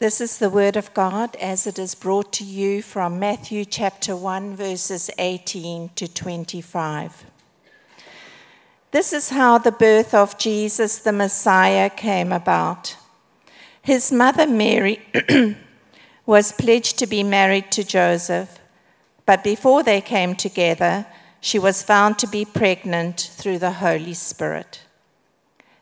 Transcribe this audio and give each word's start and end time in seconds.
This 0.00 0.20
is 0.20 0.38
the 0.38 0.48
word 0.48 0.76
of 0.76 0.94
God 0.94 1.34
as 1.40 1.66
it 1.66 1.76
is 1.76 1.96
brought 1.96 2.32
to 2.34 2.44
you 2.44 2.82
from 2.82 3.18
Matthew 3.18 3.64
chapter 3.64 4.14
1, 4.14 4.54
verses 4.54 5.10
18 5.18 5.90
to 5.96 6.06
25. 6.06 7.26
This 8.92 9.12
is 9.12 9.30
how 9.30 9.58
the 9.58 9.72
birth 9.72 10.14
of 10.14 10.38
Jesus 10.38 10.98
the 10.98 11.10
Messiah 11.10 11.90
came 11.90 12.30
about. 12.30 12.96
His 13.82 14.12
mother 14.12 14.46
Mary 14.46 15.00
was 16.26 16.52
pledged 16.52 16.96
to 17.00 17.08
be 17.08 17.24
married 17.24 17.72
to 17.72 17.82
Joseph, 17.82 18.60
but 19.26 19.42
before 19.42 19.82
they 19.82 20.00
came 20.00 20.36
together, 20.36 21.06
she 21.40 21.58
was 21.58 21.82
found 21.82 22.20
to 22.20 22.28
be 22.28 22.44
pregnant 22.44 23.32
through 23.32 23.58
the 23.58 23.72
Holy 23.72 24.14
Spirit. 24.14 24.82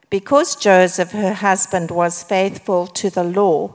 Because 0.08 0.56
Joseph, 0.56 1.12
her 1.12 1.34
husband, 1.34 1.90
was 1.90 2.22
faithful 2.22 2.86
to 2.86 3.10
the 3.10 3.24
law 3.24 3.74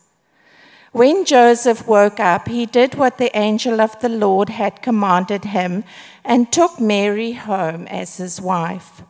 When 0.91 1.23
Joseph 1.23 1.87
woke 1.87 2.19
up, 2.19 2.49
he 2.49 2.65
did 2.65 2.95
what 2.95 3.17
the 3.17 3.35
angel 3.37 3.79
of 3.79 3.97
the 4.01 4.09
Lord 4.09 4.49
had 4.49 4.81
commanded 4.81 5.45
him 5.45 5.85
and 6.25 6.51
took 6.51 6.81
Mary 6.81 7.31
home 7.31 7.87
as 7.87 8.17
his 8.17 8.41
wife. 8.41 9.01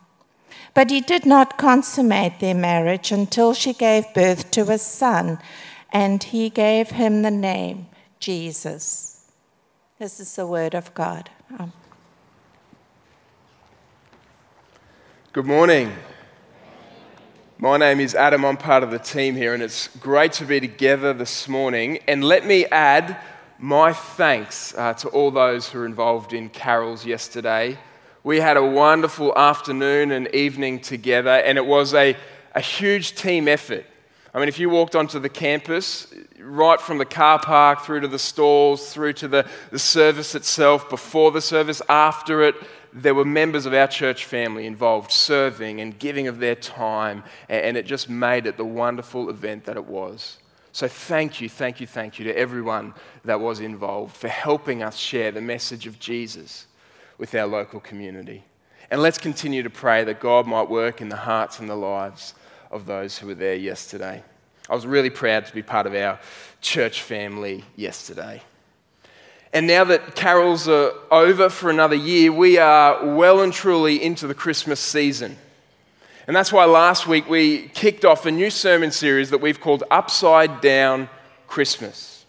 But 0.76 0.92
he 0.92 1.02
did 1.02 1.26
not 1.26 1.58
consummate 1.58 2.40
their 2.40 2.54
marriage 2.54 3.12
until 3.12 3.54
she 3.54 3.74
gave 3.74 4.14
birth 4.14 4.52
to 4.52 4.72
a 4.72 4.78
son, 4.78 5.40
and 5.92 6.22
he 6.22 6.50
gave 6.50 6.92
him 6.92 7.24
the 7.24 7.32
name 7.32 7.88
Jesus. 8.20 9.32
This 9.98 10.20
is 10.20 10.36
the 10.36 10.46
word 10.48 10.76
of 10.76 10.94
God. 10.94 11.32
Good 15.34 15.46
morning. 15.46 15.94
My 17.64 17.78
name 17.78 18.00
is 18.00 18.16
Adam. 18.16 18.44
I'm 18.44 18.58
part 18.58 18.82
of 18.82 18.90
the 18.90 18.98
team 18.98 19.36
here, 19.36 19.54
and 19.54 19.62
it's 19.62 19.88
great 19.98 20.32
to 20.34 20.46
be 20.46 20.60
together 20.60 21.14
this 21.14 21.48
morning. 21.48 22.00
And 22.08 22.24
let 22.24 22.44
me 22.44 22.66
add 22.66 23.18
my 23.60 23.94
thanks 23.94 24.74
uh, 24.76 24.96
to 24.96 25.10
all 25.10 25.30
those 25.30 25.70
who 25.70 25.78
were 25.78 25.86
involved 25.86 26.34
in 26.34 26.50
carols 26.50 27.06
yesterday. 27.06 27.78
We 28.24 28.40
had 28.40 28.58
a 28.58 28.66
wonderful 28.66 29.38
afternoon 29.38 30.10
and 30.10 30.28
evening 30.34 30.80
together, 30.80 31.30
and 31.30 31.56
it 31.56 31.66
was 31.68 31.94
a, 31.94 32.18
a 32.56 32.62
huge 32.62 33.14
team 33.14 33.48
effort. 33.48 33.86
I 34.34 34.40
mean, 34.40 34.48
if 34.48 34.58
you 34.58 34.72
walked 34.72 34.96
onto 34.96 35.20
the 35.20 35.30
campus, 35.30 36.12
right 36.40 36.82
from 36.82 36.98
the 36.98 37.06
car 37.06 37.38
park 37.38 37.82
through 37.82 38.00
to 38.00 38.08
the 38.08 38.18
stalls, 38.18 38.92
through 38.92 39.14
to 39.14 39.28
the, 39.28 39.48
the 39.70 39.78
service 39.78 40.34
itself, 40.34 40.90
before 40.90 41.32
the 41.32 41.42
service, 41.42 41.80
after 41.88 42.42
it, 42.42 42.56
there 42.94 43.16
were 43.16 43.26
members 43.26 43.66
of 43.66 43.74
our 43.74 43.88
church 43.88 44.26
family 44.26 44.66
involved 44.66 45.12
serving 45.12 45.82
and 45.82 45.98
giving 45.98 46.28
of 46.28 46.40
their 46.40 46.56
time, 46.56 47.24
and 47.50 47.78
it 47.78 47.86
just 47.86 48.10
made 48.10 48.46
it 48.46 48.58
the 48.58 48.66
wonderful 48.66 49.30
event 49.30 49.66
that 49.66 49.78
it 49.78 49.86
was. 49.86 50.38
So, 50.74 50.88
thank 50.88 51.42
you, 51.42 51.50
thank 51.50 51.82
you, 51.82 51.88
thank 51.88 52.18
you 52.18 52.26
to 52.26 52.38
everyone 52.38 52.94
that 53.26 53.40
was 53.40 53.60
involved 53.60 54.16
for 54.16 54.30
helping 54.30 54.84
us 54.84 54.98
share 54.98 55.32
the 55.32 55.42
message 55.42 55.86
of 55.86 56.00
Jesus 56.00 56.68
with 57.18 57.36
our 57.36 57.46
local 57.46 57.80
community. 57.80 58.44
And 58.90 59.02
let's 59.02 59.18
continue 59.18 59.64
to 59.64 59.70
pray 59.70 60.04
that 60.04 60.20
God 60.20 60.48
might 60.48 60.70
work 60.70 61.02
in 61.02 61.10
the 61.10 61.16
hearts 61.16 61.60
and 61.60 61.70
the 61.70 61.76
lives 61.76 62.36
of 62.72 62.86
those 62.86 63.18
who 63.18 63.28
were 63.28 63.36
there 63.36 63.56
yesterday. 63.56 64.24
I 64.70 64.76
was 64.76 64.86
really 64.86 65.10
proud 65.10 65.46
to 65.46 65.54
be 65.54 65.62
part 65.62 65.88
of 65.88 65.94
our 65.94 66.20
church 66.62 67.02
family 67.02 67.64
yesterday. 67.76 68.42
And 69.54 69.68
now 69.68 69.84
that 69.84 70.16
carols 70.16 70.68
are 70.70 70.94
over 71.12 71.50
for 71.50 71.70
another 71.70 71.96
year, 71.96 72.32
we 72.32 72.58
are 72.58 73.16
well 73.16 73.42
and 73.42 73.52
truly 73.52 74.02
into 74.02 74.28
the 74.28 74.34
Christmas 74.34 74.80
season. 74.80 75.38
And 76.26 76.36
that's 76.36 76.54
why 76.54 76.66
last 76.66 77.08
week 77.08 77.28
we 77.28 77.68
kicked 77.70 78.06
off 78.06 78.26
a 78.26 78.32
new 78.32 78.50
sermon 78.50 78.92
series 78.92 79.32
that 79.32 79.42
we've 79.42 79.60
called 79.60 79.84
Upside 79.92 80.62
Down 80.62 81.10
Christmas. 81.48 82.26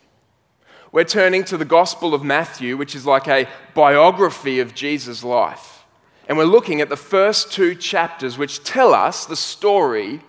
We're 0.91 1.05
turning 1.05 1.45
to 1.45 1.57
the 1.57 1.65
Gospel 1.65 2.13
of 2.13 2.25
Matthew, 2.25 2.77
which 2.77 2.97
is 2.97 3.07
like 3.07 3.29
a 3.29 3.49
biography 3.75 4.59
of 4.61 4.75
Jesus' 4.75 5.23
life. 5.23 5.85
And 6.29 6.37
we're 6.37 6.45
looking 6.45 6.81
at 6.81 6.89
the 6.89 6.97
first 6.97 7.53
two 7.53 7.75
chapters, 7.75 8.37
which 8.37 8.65
tell 8.65 8.93
us 8.93 9.27
the 9.27 9.37
story 9.37 10.21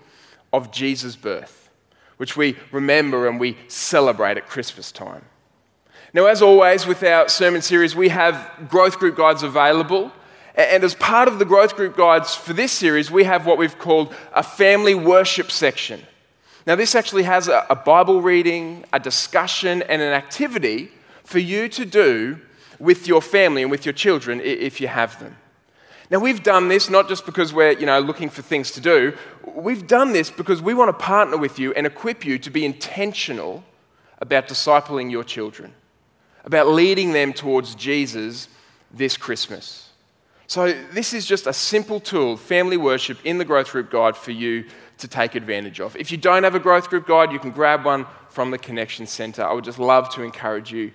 of 0.52 0.72
Jesus' 0.72 1.16
birth, 1.16 1.70
which 2.18 2.38
we 2.38 2.56
remember 2.72 3.28
and 3.28 3.40
we 3.40 3.58
celebrate 3.68 4.38
at 4.38 4.48
Christmas 4.48 4.92
time. 4.92 5.26
Now, 6.14 6.28
as 6.28 6.44
always, 6.44 6.86
with 6.86 7.04
our 7.04 7.28
sermon 7.28 7.64
series, 7.64 7.96
we 7.96 8.10
have 8.10 8.68
growth 8.70 9.00
group 9.00 9.16
guides 9.16 9.42
available. 9.42 10.12
And 10.56 10.84
as 10.84 10.94
part 10.94 11.28
of 11.28 11.40
the 11.40 11.46
growth 11.46 11.76
group 11.76 11.98
guides 11.98 12.36
for 12.36 12.54
this 12.54 12.72
series, 12.72 13.10
we 13.10 13.24
have 13.24 13.48
what 13.48 13.58
we've 13.58 13.80
called 13.80 14.14
a 14.34 14.44
family 14.44 14.94
worship 14.94 15.50
section. 15.50 16.02
Now, 16.68 16.76
this 16.76 16.94
actually 16.94 17.24
has 17.24 17.48
a, 17.48 17.82
Bible 17.84 18.22
reading, 18.22 18.86
a 18.94 19.00
discussion, 19.00 19.82
and 19.82 20.02
an 20.02 20.14
activity 20.14 20.92
for 21.24 21.40
you 21.40 21.68
to 21.70 21.84
do 21.84 22.40
with 22.78 23.08
your 23.08 23.22
family 23.22 23.64
and 23.64 23.72
with 23.72 23.86
your 23.86 23.94
children 23.94 24.40
if 24.40 24.80
you 24.80 24.88
have 24.88 25.20
them. 25.20 25.36
Now, 26.12 26.20
we've 26.20 26.44
done 26.44 26.68
this 26.68 26.92
not 26.92 27.10
just 27.10 27.26
because 27.26 27.54
we're 27.54 27.72
you 27.72 27.88
know, 27.88 28.00
looking 28.00 28.30
for 28.30 28.44
things 28.44 28.72
to 28.72 28.82
do, 28.82 29.18
we've 29.56 29.88
done 29.88 30.14
this 30.14 30.30
because 30.30 30.62
we 30.62 30.76
want 30.76 30.90
to 30.90 31.04
partner 31.04 31.38
with 31.38 31.58
you 31.58 31.74
and 31.74 31.88
equip 31.88 32.24
you 32.24 32.38
to 32.38 32.52
be 32.52 32.66
intentional 32.66 33.64
about 34.20 34.48
discipling 34.48 35.10
your 35.10 35.24
children, 35.24 35.74
about 36.44 36.68
leading 36.68 37.14
them 37.14 37.34
towards 37.34 37.76
Jesus 37.76 38.48
this 38.92 39.18
Christmas. 39.18 39.90
So, 40.48 40.74
this 40.92 41.14
is 41.14 41.26
just 41.26 41.48
a 41.48 41.54
simple 41.54 42.00
tool, 42.00 42.38
family 42.38 42.78
worship 42.78 43.18
in 43.24 43.38
the 43.38 43.46
growth 43.46 43.72
group 43.72 43.90
guide 43.90 44.16
for 44.16 44.32
you 44.32 44.66
to 45.00 45.08
take 45.08 45.36
advantage 45.36 45.80
of. 45.80 45.96
If 45.96 46.12
you 46.12 46.18
don't 46.18 46.44
have 46.44 46.56
a 46.56 46.60
growth 46.60 46.90
group 46.90 47.08
guide, 47.08 47.32
you 47.32 47.40
can 47.40 47.52
grab 47.52 47.86
one 47.86 48.06
from 48.30 48.52
the 48.52 48.58
Connection 48.58 49.08
Centre. 49.08 49.44
I 49.44 49.54
would 49.54 49.64
just 49.64 49.80
love 49.80 50.10
to 50.16 50.22
encourage 50.22 50.72
you 50.72 50.92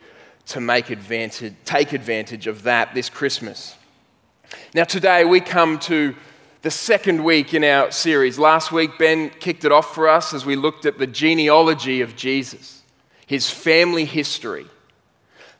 to 0.47 0.61
make 0.61 0.91
advantage, 0.91 1.55
take 1.65 1.93
advantage 1.93 2.47
of 2.47 2.63
that 2.63 2.95
this 2.95 3.11
Christmas. 3.11 3.75
Now, 4.75 4.85
today 4.85 5.25
we 5.25 5.41
come 5.41 5.79
to 5.81 6.15
the 6.63 6.71
second 6.71 7.23
week 7.23 7.55
in 7.55 7.65
our 7.65 7.91
series. 7.91 8.39
Last 8.39 8.73
week, 8.73 8.99
Ben 8.99 9.31
kicked 9.31 9.65
it 9.65 9.73
off 9.73 9.95
for 9.95 10.09
us 10.09 10.35
as 10.35 10.45
we 10.45 10.57
looked 10.57 10.87
at 10.87 10.99
the 10.99 11.07
genealogy 11.07 12.01
of 12.01 12.17
Jesus, 12.17 12.83
his 13.27 13.51
family 13.51 14.05
history. 14.05 14.67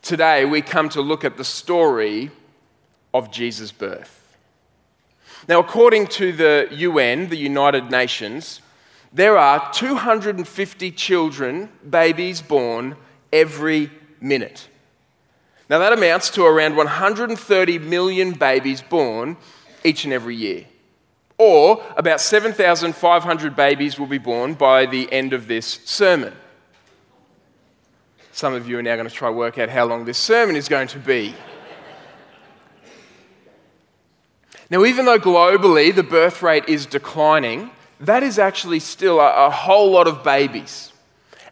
Today, 0.09 0.47
we 0.47 0.63
come 0.63 0.89
to 0.89 1.03
look 1.03 1.23
at 1.23 1.37
the 1.37 1.45
story 1.45 2.31
of 3.13 3.31
Jesus' 3.31 3.73
birth. 3.73 4.39
Now, 5.47 5.61
according 5.61 6.07
to 6.07 6.33
the 6.33 6.67
UN, 6.73 7.29
the 7.29 7.37
United 7.37 7.91
Nations, 7.91 8.63
there 9.13 9.37
are 9.37 9.71
250 9.71 10.93
children, 10.93 11.69
babies 11.91 12.41
born 12.41 12.97
every 13.35 13.91
minute. 14.19 14.69
Now, 15.69 15.79
that 15.79 15.93
amounts 15.93 16.31
to 16.31 16.47
around 16.47 16.75
130 16.75 17.79
million 17.79 18.33
babies 18.33 18.81
born 18.81 19.37
each 19.85 20.05
and 20.05 20.15
every 20.15 20.37
year. 20.37 20.65
Or 21.37 21.85
about 21.99 22.23
7,500 22.23 23.55
babies 23.55 23.99
will 23.99 24.07
be 24.07 24.17
born 24.17 24.55
by 24.55 24.87
the 24.87 25.13
end 25.13 25.35
of 25.35 25.49
this 25.49 25.67
sermon. 25.85 26.33
Some 28.39 28.55
of 28.55 28.69
you 28.69 28.79
are 28.79 28.83
now 28.83 28.95
going 28.95 29.09
to 29.09 29.13
try 29.13 29.31
work 29.31 29.59
out 29.59 29.69
how 29.69 29.85
long 29.85 30.05
this 30.05 30.17
sermon 30.17 30.55
is 30.55 30.69
going 30.69 30.87
to 30.89 31.01
be. 31.01 31.35
Now, 34.71 34.85
even 34.85 35.07
though 35.07 35.19
globally 35.19 35.93
the 35.93 36.05
birth 36.05 36.41
rate 36.41 36.69
is 36.69 36.87
declining, 36.87 37.73
that 37.99 38.23
is 38.23 38.39
actually 38.39 38.79
still 38.79 39.19
a, 39.19 39.47
a 39.47 39.51
whole 39.51 39.91
lot 39.91 40.07
of 40.07 40.23
babies. 40.23 40.93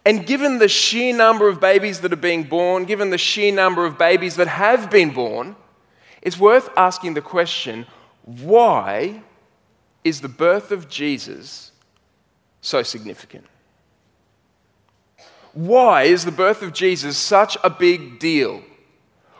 And 0.04 0.24
given 0.24 0.60
the 0.60 0.68
sheer 0.68 1.12
number 1.12 1.48
of 1.48 1.60
babies 1.60 2.02
that 2.02 2.12
are 2.12 2.14
being 2.30 2.44
born, 2.44 2.84
given 2.84 3.10
the 3.10 3.18
sheer 3.18 3.52
number 3.52 3.84
of 3.84 3.98
babies 3.98 4.36
that 4.36 4.46
have 4.46 4.88
been 4.88 5.10
born, 5.10 5.56
it's 6.22 6.38
worth 6.38 6.68
asking 6.76 7.14
the 7.14 7.20
question 7.20 7.84
why 8.22 9.24
is 10.04 10.20
the 10.20 10.28
birth 10.28 10.70
of 10.70 10.88
Jesus 10.88 11.72
so 12.60 12.84
significant? 12.84 13.46
Why 15.56 16.02
is 16.02 16.26
the 16.26 16.32
birth 16.32 16.60
of 16.60 16.74
Jesus 16.74 17.16
such 17.16 17.56
a 17.64 17.70
big 17.70 18.18
deal? 18.18 18.62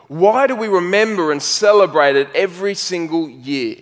Why 0.07 0.47
do 0.47 0.55
we 0.55 0.67
remember 0.67 1.31
and 1.31 1.39
celebrate 1.39 2.15
it 2.15 2.27
every 2.33 2.73
single 2.73 3.29
year? 3.29 3.77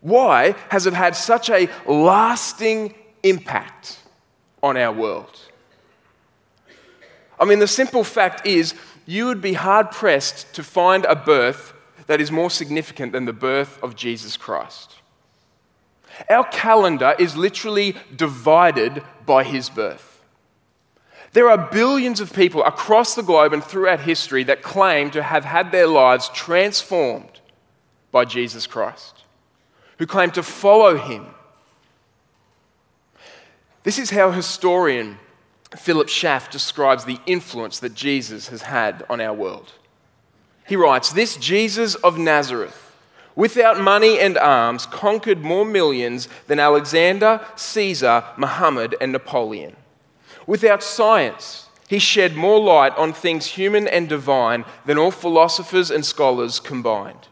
Why 0.00 0.54
has 0.70 0.86
it 0.86 0.94
had 0.94 1.14
such 1.14 1.50
a 1.50 1.68
lasting 1.86 2.94
impact 3.22 3.98
on 4.62 4.78
our 4.78 4.90
world? 4.90 5.38
I 7.38 7.44
mean, 7.44 7.58
the 7.58 7.68
simple 7.68 8.02
fact 8.02 8.46
is, 8.46 8.74
you 9.04 9.26
would 9.26 9.42
be 9.42 9.52
hard 9.52 9.90
pressed 9.90 10.54
to 10.54 10.62
find 10.62 11.04
a 11.04 11.14
birth 11.14 11.74
that 12.06 12.18
is 12.18 12.32
more 12.32 12.48
significant 12.48 13.12
than 13.12 13.26
the 13.26 13.34
birth 13.34 13.78
of 13.82 13.94
Jesus 13.94 14.38
Christ. 14.38 14.94
Our 16.30 16.44
calendar 16.44 17.14
is 17.18 17.36
literally 17.36 17.94
divided 18.16 19.02
by 19.26 19.44
his 19.44 19.68
birth. 19.68 20.15
There 21.36 21.50
are 21.50 21.68
billions 21.70 22.20
of 22.20 22.32
people 22.32 22.64
across 22.64 23.14
the 23.14 23.22
globe 23.22 23.52
and 23.52 23.62
throughout 23.62 24.00
history 24.00 24.42
that 24.44 24.62
claim 24.62 25.10
to 25.10 25.22
have 25.22 25.44
had 25.44 25.70
their 25.70 25.86
lives 25.86 26.30
transformed 26.30 27.42
by 28.10 28.24
Jesus 28.24 28.66
Christ, 28.66 29.24
who 29.98 30.06
claim 30.06 30.30
to 30.30 30.42
follow 30.42 30.96
him. 30.96 31.26
This 33.82 33.98
is 33.98 34.08
how 34.08 34.30
historian 34.30 35.18
Philip 35.76 36.08
Schaff 36.08 36.50
describes 36.50 37.04
the 37.04 37.20
influence 37.26 37.80
that 37.80 37.92
Jesus 37.92 38.48
has 38.48 38.62
had 38.62 39.04
on 39.10 39.20
our 39.20 39.34
world. 39.34 39.74
He 40.66 40.74
writes 40.74 41.12
This 41.12 41.36
Jesus 41.36 41.96
of 41.96 42.16
Nazareth, 42.16 42.96
without 43.34 43.78
money 43.78 44.18
and 44.18 44.38
arms, 44.38 44.86
conquered 44.86 45.42
more 45.42 45.66
millions 45.66 46.30
than 46.46 46.58
Alexander, 46.58 47.44
Caesar, 47.56 48.24
Muhammad, 48.38 48.94
and 49.02 49.12
Napoleon. 49.12 49.76
Without 50.46 50.82
science, 50.82 51.68
he 51.88 51.98
shed 51.98 52.36
more 52.36 52.60
light 52.60 52.96
on 52.96 53.12
things 53.12 53.46
human 53.46 53.86
and 53.86 54.08
divine 54.08 54.64
than 54.84 54.98
all 54.98 55.10
philosophers 55.10 55.90
and 55.90 56.04
scholars 56.04 56.60
combined. 56.60 57.28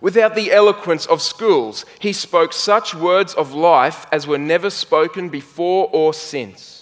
Without 0.00 0.34
the 0.34 0.52
eloquence 0.52 1.06
of 1.06 1.22
schools, 1.22 1.84
he 1.98 2.12
spoke 2.12 2.52
such 2.52 2.94
words 2.94 3.32
of 3.34 3.52
life 3.52 4.06
as 4.12 4.26
were 4.26 4.38
never 4.38 4.68
spoken 4.68 5.28
before 5.28 5.88
or 5.92 6.12
since 6.12 6.76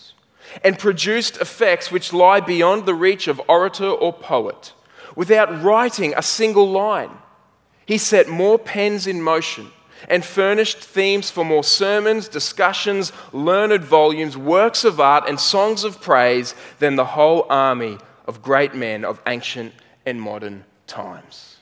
and 0.63 0.79
produced 0.79 1.39
effects 1.39 1.91
which 1.91 2.13
lie 2.13 2.41
beyond 2.41 2.87
the 2.87 2.95
reach 2.95 3.27
of 3.27 3.41
orator 3.49 3.89
or 3.89 4.13
poet. 4.13 4.73
Without 5.17 5.63
writing 5.63 6.15
a 6.17 6.23
single 6.23 6.69
line, 6.69 7.11
he 7.87 7.99
set 7.99 8.29
more 8.29 8.59
pens 8.59 9.07
in 9.07 9.21
motion 9.21 9.71
and 10.09 10.25
furnished 10.25 10.79
themes 10.79 11.31
for 11.31 11.45
more 11.45 11.65
sermons, 11.65 12.29
discussions, 12.29 13.13
learned 13.33 13.85
volumes, 13.85 14.37
works 14.37 14.85
of 14.85 15.01
art, 15.01 15.29
and 15.29 15.39
songs 15.39 15.85
of 15.85 16.01
praise 16.01 16.55
than 16.79 16.97
the 16.97 17.05
whole 17.05 17.47
army 17.49 17.99
of 18.27 18.43
great 18.43 18.75
men 18.75 19.05
of 19.05 19.21
ancient 19.27 19.73
and 20.07 20.21
modern 20.21 20.65
times. 20.87 21.57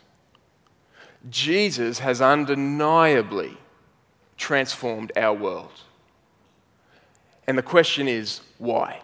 Jesus 1.30 2.00
has 2.00 2.20
undeniably 2.20 3.56
transformed 4.36 5.12
our 5.16 5.32
world. 5.32 5.72
And 7.46 7.56
the 7.56 7.62
question 7.62 8.08
is, 8.08 8.40
why? 8.58 9.00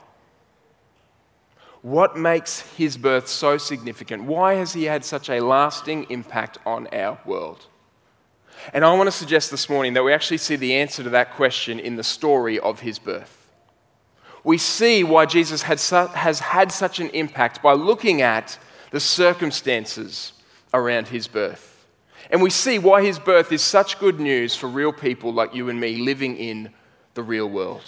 What 1.82 2.16
makes 2.16 2.60
his 2.76 2.96
birth 2.96 3.28
so 3.28 3.56
significant? 3.56 4.24
Why 4.24 4.54
has 4.54 4.72
he 4.72 4.84
had 4.84 5.04
such 5.04 5.30
a 5.30 5.40
lasting 5.40 6.06
impact 6.10 6.58
on 6.66 6.88
our 6.88 7.18
world? 7.24 7.66
And 8.72 8.84
I 8.84 8.94
want 8.94 9.06
to 9.06 9.12
suggest 9.12 9.50
this 9.50 9.68
morning 9.68 9.94
that 9.94 10.02
we 10.02 10.12
actually 10.12 10.38
see 10.38 10.56
the 10.56 10.74
answer 10.74 11.02
to 11.02 11.10
that 11.10 11.34
question 11.34 11.78
in 11.78 11.96
the 11.96 12.04
story 12.04 12.58
of 12.58 12.80
his 12.80 12.98
birth. 12.98 13.34
We 14.44 14.58
see 14.58 15.04
why 15.04 15.26
Jesus 15.26 15.62
has 15.62 16.40
had 16.40 16.72
such 16.72 17.00
an 17.00 17.10
impact 17.10 17.62
by 17.62 17.72
looking 17.72 18.22
at 18.22 18.58
the 18.90 19.00
circumstances 19.00 20.32
around 20.72 21.08
his 21.08 21.26
birth. 21.26 21.86
And 22.30 22.42
we 22.42 22.50
see 22.50 22.78
why 22.78 23.02
his 23.04 23.18
birth 23.18 23.52
is 23.52 23.62
such 23.62 23.98
good 23.98 24.20
news 24.20 24.54
for 24.54 24.68
real 24.68 24.92
people 24.92 25.32
like 25.32 25.54
you 25.54 25.68
and 25.68 25.80
me 25.80 25.96
living 25.96 26.36
in 26.36 26.70
the 27.14 27.22
real 27.22 27.48
world. 27.48 27.82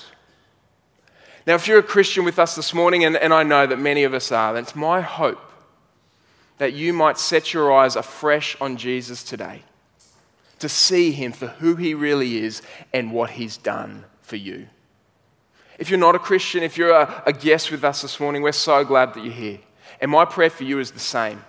Now, 1.46 1.54
if 1.54 1.66
you're 1.66 1.78
a 1.78 1.82
Christian 1.82 2.24
with 2.24 2.38
us 2.38 2.54
this 2.54 2.74
morning, 2.74 3.04
and, 3.04 3.16
and 3.16 3.32
I 3.32 3.42
know 3.42 3.66
that 3.66 3.78
many 3.78 4.04
of 4.04 4.14
us 4.14 4.30
are, 4.32 4.52
then 4.52 4.62
it's 4.62 4.76
my 4.76 5.00
hope 5.00 5.40
that 6.58 6.74
you 6.74 6.92
might 6.92 7.18
set 7.18 7.54
your 7.54 7.72
eyes 7.72 7.96
afresh 7.96 8.56
on 8.60 8.76
Jesus 8.76 9.24
today 9.24 9.62
to 10.60 10.68
see 10.68 11.12
him 11.12 11.32
for 11.32 11.48
who 11.48 11.76
he 11.76 11.94
really 11.94 12.38
is 12.38 12.62
and 12.92 13.12
what 13.12 13.30
he's 13.30 13.56
done 13.56 14.04
for 14.22 14.36
you. 14.36 14.68
If 15.78 15.90
you're 15.90 15.98
not 15.98 16.14
a 16.14 16.18
Christian, 16.18 16.62
if 16.62 16.76
you're 16.76 16.92
a, 16.92 17.22
a 17.26 17.32
guest 17.32 17.70
with 17.70 17.82
us 17.84 18.02
this 18.02 18.20
morning, 18.20 18.42
we're 18.42 18.52
so 18.52 18.84
glad 18.84 19.14
that 19.14 19.24
you're 19.24 19.32
here. 19.32 19.58
And 20.00 20.10
my 20.10 20.24
prayer 20.24 20.50
for 20.50 20.64
you 20.64 20.78
is 20.78 20.92
the 20.92 21.00
same 21.00 21.44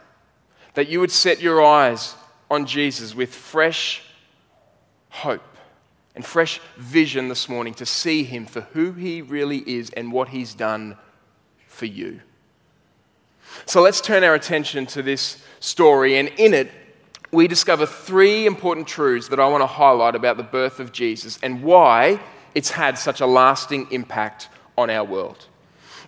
that 0.74 0.88
you 0.88 1.02
would 1.02 1.12
set 1.12 1.42
your 1.42 1.62
eyes 1.62 2.16
on 2.50 2.66
Jesus 2.66 3.14
with 3.14 3.34
fresh 3.36 4.02
hope 5.10 5.44
and 6.16 6.26
fresh 6.26 6.62
vision 6.78 7.28
this 7.28 7.50
morning 7.50 7.74
to 7.74 7.86
see 7.86 8.24
him 8.24 8.46
for 8.46 8.62
who 8.62 8.94
he 8.94 9.22
really 9.22 9.58
is 9.60 9.90
and 9.92 10.14
what 10.14 10.30
he's 10.30 10.54
done 10.54 10.98
for 11.68 11.86
you. 11.86 12.22
So 13.66 13.82
let's 13.82 14.00
turn 14.00 14.24
our 14.24 14.34
attention 14.34 14.86
to 14.88 15.02
this 15.02 15.44
story, 15.60 16.18
and 16.18 16.30
in 16.38 16.54
it, 16.54 16.72
we 17.32 17.48
discover 17.48 17.86
three 17.86 18.46
important 18.46 18.88
truths 18.88 19.30
that 19.30 19.40
I 19.40 19.48
want 19.48 19.62
to 19.62 19.68
highlight 19.68 20.16
about 20.16 20.38
the 20.38 20.44
birth 20.44 20.80
of 20.80 20.92
Jesus 20.92 21.40
and 21.42 21.64
why 21.64 22.20
it's 22.54 22.72
had 22.72 22.98
such 22.98 23.22
a 23.22 23.26
lasting 23.26 23.88
impact 23.92 24.50
on 24.78 24.90
our 24.90 25.04
world. 25.04 25.48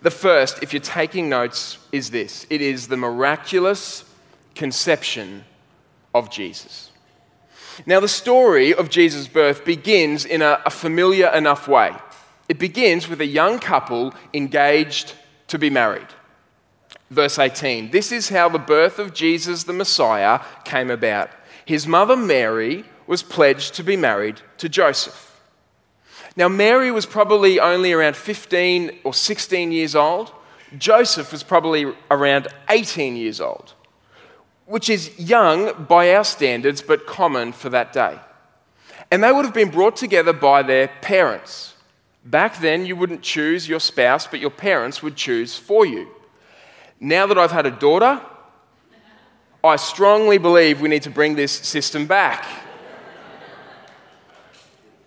The 0.02 0.10
first, 0.10 0.62
if 0.62 0.72
you're 0.72 0.80
taking 0.80 1.30
notes, 1.30 1.78
is 1.92 2.10
this 2.10 2.46
it 2.50 2.60
is 2.60 2.88
the 2.88 2.96
miraculous 2.96 4.04
conception 4.54 5.44
of 6.14 6.30
Jesus. 6.30 6.90
Now, 7.86 8.00
the 8.00 8.08
story 8.08 8.74
of 8.74 8.88
Jesus' 8.88 9.26
birth 9.26 9.64
begins 9.64 10.24
in 10.24 10.42
a, 10.42 10.60
a, 10.64 10.70
familiar 10.70 11.28
enough 11.28 11.66
way. 11.66 11.92
It 12.48 12.58
begins 12.58 13.08
with 13.08 13.20
a 13.20 13.26
young 13.26 13.58
couple 13.58 14.14
engaged 14.32 15.14
to 15.48 15.58
be 15.58 15.70
married. 15.70 16.06
Verse 17.14 17.38
18 17.38 17.90
This 17.90 18.12
is 18.12 18.28
how 18.28 18.48
the 18.48 18.58
birth 18.58 18.98
of 18.98 19.14
Jesus 19.14 19.64
the 19.64 19.72
Messiah 19.72 20.40
came 20.64 20.90
about. 20.90 21.30
His 21.64 21.86
mother 21.86 22.16
Mary 22.16 22.84
was 23.06 23.22
pledged 23.22 23.74
to 23.74 23.82
be 23.82 23.96
married 23.96 24.40
to 24.58 24.68
Joseph. 24.68 25.40
Now, 26.36 26.48
Mary 26.48 26.90
was 26.90 27.06
probably 27.06 27.60
only 27.60 27.92
around 27.92 28.16
15 28.16 28.98
or 29.04 29.14
16 29.14 29.72
years 29.72 29.94
old. 29.94 30.32
Joseph 30.76 31.30
was 31.30 31.44
probably 31.44 31.92
around 32.10 32.48
18 32.68 33.14
years 33.16 33.40
old 33.40 33.74
which 34.66 34.88
is 34.88 35.18
young 35.18 35.84
by 35.84 36.14
our 36.14 36.24
standards, 36.24 36.82
but 36.82 37.06
common 37.06 37.52
for 37.52 37.68
that 37.70 37.92
day. 37.92 38.18
And 39.10 39.22
they 39.22 39.30
would 39.30 39.44
have 39.44 39.54
been 39.54 39.70
brought 39.70 39.96
together 39.96 40.32
by 40.32 40.62
their 40.62 40.88
parents. 41.02 41.74
Back 42.24 42.58
then, 42.60 42.86
you 42.86 42.96
wouldn't 42.96 43.22
choose 43.22 43.68
your 43.68 43.80
spouse, 43.80 44.26
but 44.26 44.40
your 44.40 44.50
parents 44.50 45.02
would 45.02 45.16
choose 45.16 45.56
for 45.58 45.84
you. 45.84 46.08
Now 47.00 47.26
that 47.26 47.38
I've 47.38 47.50
had 47.50 47.66
a 47.66 47.70
daughter, 47.70 48.20
I 49.62 49.76
strongly 49.76 50.38
believe 50.38 50.80
we 50.80 50.88
need 50.88 51.02
to 51.02 51.10
bring 51.10 51.34
this 51.34 51.52
system 51.52 52.06
back. 52.06 52.46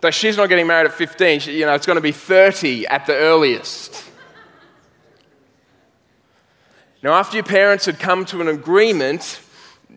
Though 0.01 0.12
she's 0.12 0.38
not 0.38 0.50
getting 0.50 0.67
married 0.67 0.86
at 0.88 0.94
15, 0.94 1.39
she, 1.39 1.60
you 1.60 1.65
know, 1.65 1.74
it's 1.74 1.86
going 1.86 1.96
to 1.98 2.01
be 2.01 2.12
30 2.12 2.88
at 2.88 3.06
the 3.06 3.15
earliest. 3.15 4.03
Now, 7.01 7.13
after 7.13 7.38
your 7.38 7.44
parents 7.44 7.86
had 7.86 8.00
come 8.00 8.25
to 8.25 8.41
an 8.41 8.48
agreement 8.48 9.41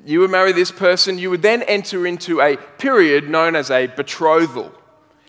you 0.04 0.20
would 0.20 0.30
marry 0.30 0.52
this 0.52 0.70
person, 0.70 1.18
you 1.18 1.30
would 1.30 1.42
then 1.42 1.62
enter 1.62 2.06
into 2.06 2.40
a 2.40 2.56
period 2.56 3.28
known 3.28 3.54
as 3.54 3.70
a 3.70 3.86
betrothal. 3.86 4.72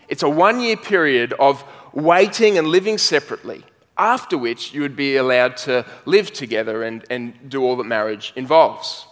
It's 0.08 0.22
a 0.22 0.28
one 0.28 0.60
year 0.60 0.76
period 0.76 1.32
of 1.38 1.64
waiting 1.92 2.58
and 2.58 2.68
living 2.68 2.98
separately, 2.98 3.64
after 3.98 4.38
which 4.38 4.72
you 4.72 4.80
would 4.80 4.96
be 4.96 5.16
allowed 5.16 5.56
to 5.56 5.84
live 6.04 6.32
together 6.32 6.82
and, 6.82 7.04
and 7.10 7.50
do 7.50 7.62
all 7.62 7.76
that 7.76 7.84
marriage 7.84 8.32
involves. 8.36 9.06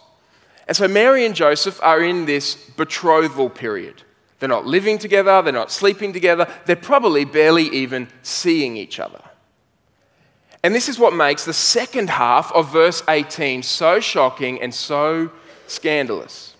And 0.67 0.75
so 0.75 0.87
Mary 0.87 1.25
and 1.25 1.35
Joseph 1.35 1.79
are 1.83 2.01
in 2.01 2.25
this 2.25 2.55
betrothal 2.55 3.49
period. 3.49 4.03
They're 4.39 4.49
not 4.49 4.65
living 4.65 4.97
together, 4.97 5.41
they're 5.41 5.53
not 5.53 5.71
sleeping 5.71 6.13
together, 6.13 6.47
they're 6.65 6.75
probably 6.75 7.25
barely 7.25 7.65
even 7.65 8.07
seeing 8.23 8.75
each 8.75 8.99
other. 8.99 9.21
And 10.63 10.73
this 10.75 10.89
is 10.89 10.99
what 10.99 11.13
makes 11.13 11.45
the 11.45 11.53
second 11.53 12.09
half 12.09 12.51
of 12.53 12.71
verse 12.71 13.03
18 13.07 13.63
so 13.63 13.99
shocking 13.99 14.61
and 14.61 14.73
so 14.73 15.31
scandalous. 15.67 16.55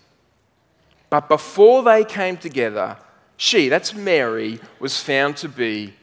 But 1.10 1.28
before 1.28 1.82
they 1.82 2.04
came 2.04 2.36
together, 2.36 2.96
she, 3.36 3.68
that's 3.68 3.94
Mary, 3.94 4.60
was 4.78 5.00
found 5.00 5.36
to 5.38 5.48
be 5.48 5.94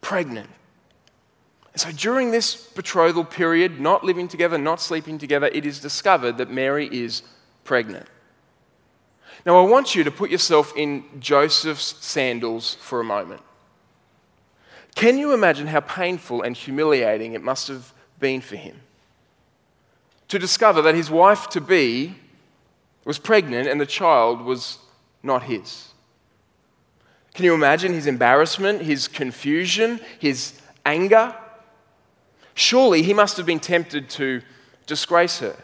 pregnant. 0.00 0.50
So 1.80 1.90
during 1.92 2.30
this 2.30 2.56
betrothal 2.56 3.24
period, 3.24 3.80
not 3.80 4.04
living 4.04 4.28
together, 4.28 4.58
not 4.58 4.82
sleeping 4.82 5.16
together, 5.16 5.46
it 5.46 5.64
is 5.64 5.80
discovered 5.80 6.36
that 6.36 6.50
Mary 6.50 6.86
is 6.92 7.22
pregnant. 7.64 8.06
Now, 9.46 9.56
I 9.56 9.66
want 9.66 9.94
you 9.94 10.04
to 10.04 10.10
put 10.10 10.28
yourself 10.28 10.74
in 10.76 11.04
Joseph's 11.18 11.96
sandals 12.04 12.74
for 12.82 13.00
a 13.00 13.04
moment. 13.04 13.40
Can 14.94 15.16
you 15.16 15.32
imagine 15.32 15.68
how 15.68 15.80
painful 15.80 16.42
and 16.42 16.54
humiliating 16.54 17.32
it 17.32 17.42
must 17.42 17.68
have 17.68 17.94
been 18.18 18.42
for 18.42 18.56
him 18.56 18.78
to 20.28 20.38
discover 20.38 20.82
that 20.82 20.94
his 20.94 21.10
wife 21.10 21.48
to 21.48 21.62
be 21.62 22.14
was 23.06 23.18
pregnant 23.18 23.66
and 23.66 23.80
the 23.80 23.86
child 23.86 24.42
was 24.42 24.80
not 25.22 25.44
his? 25.44 25.94
Can 27.32 27.46
you 27.46 27.54
imagine 27.54 27.94
his 27.94 28.06
embarrassment, 28.06 28.82
his 28.82 29.08
confusion, 29.08 29.98
his 30.18 30.60
anger? 30.84 31.34
Surely 32.60 33.00
he 33.00 33.14
must 33.14 33.38
have 33.38 33.46
been 33.46 33.58
tempted 33.58 34.10
to 34.10 34.42
disgrace 34.84 35.38
her. 35.38 35.56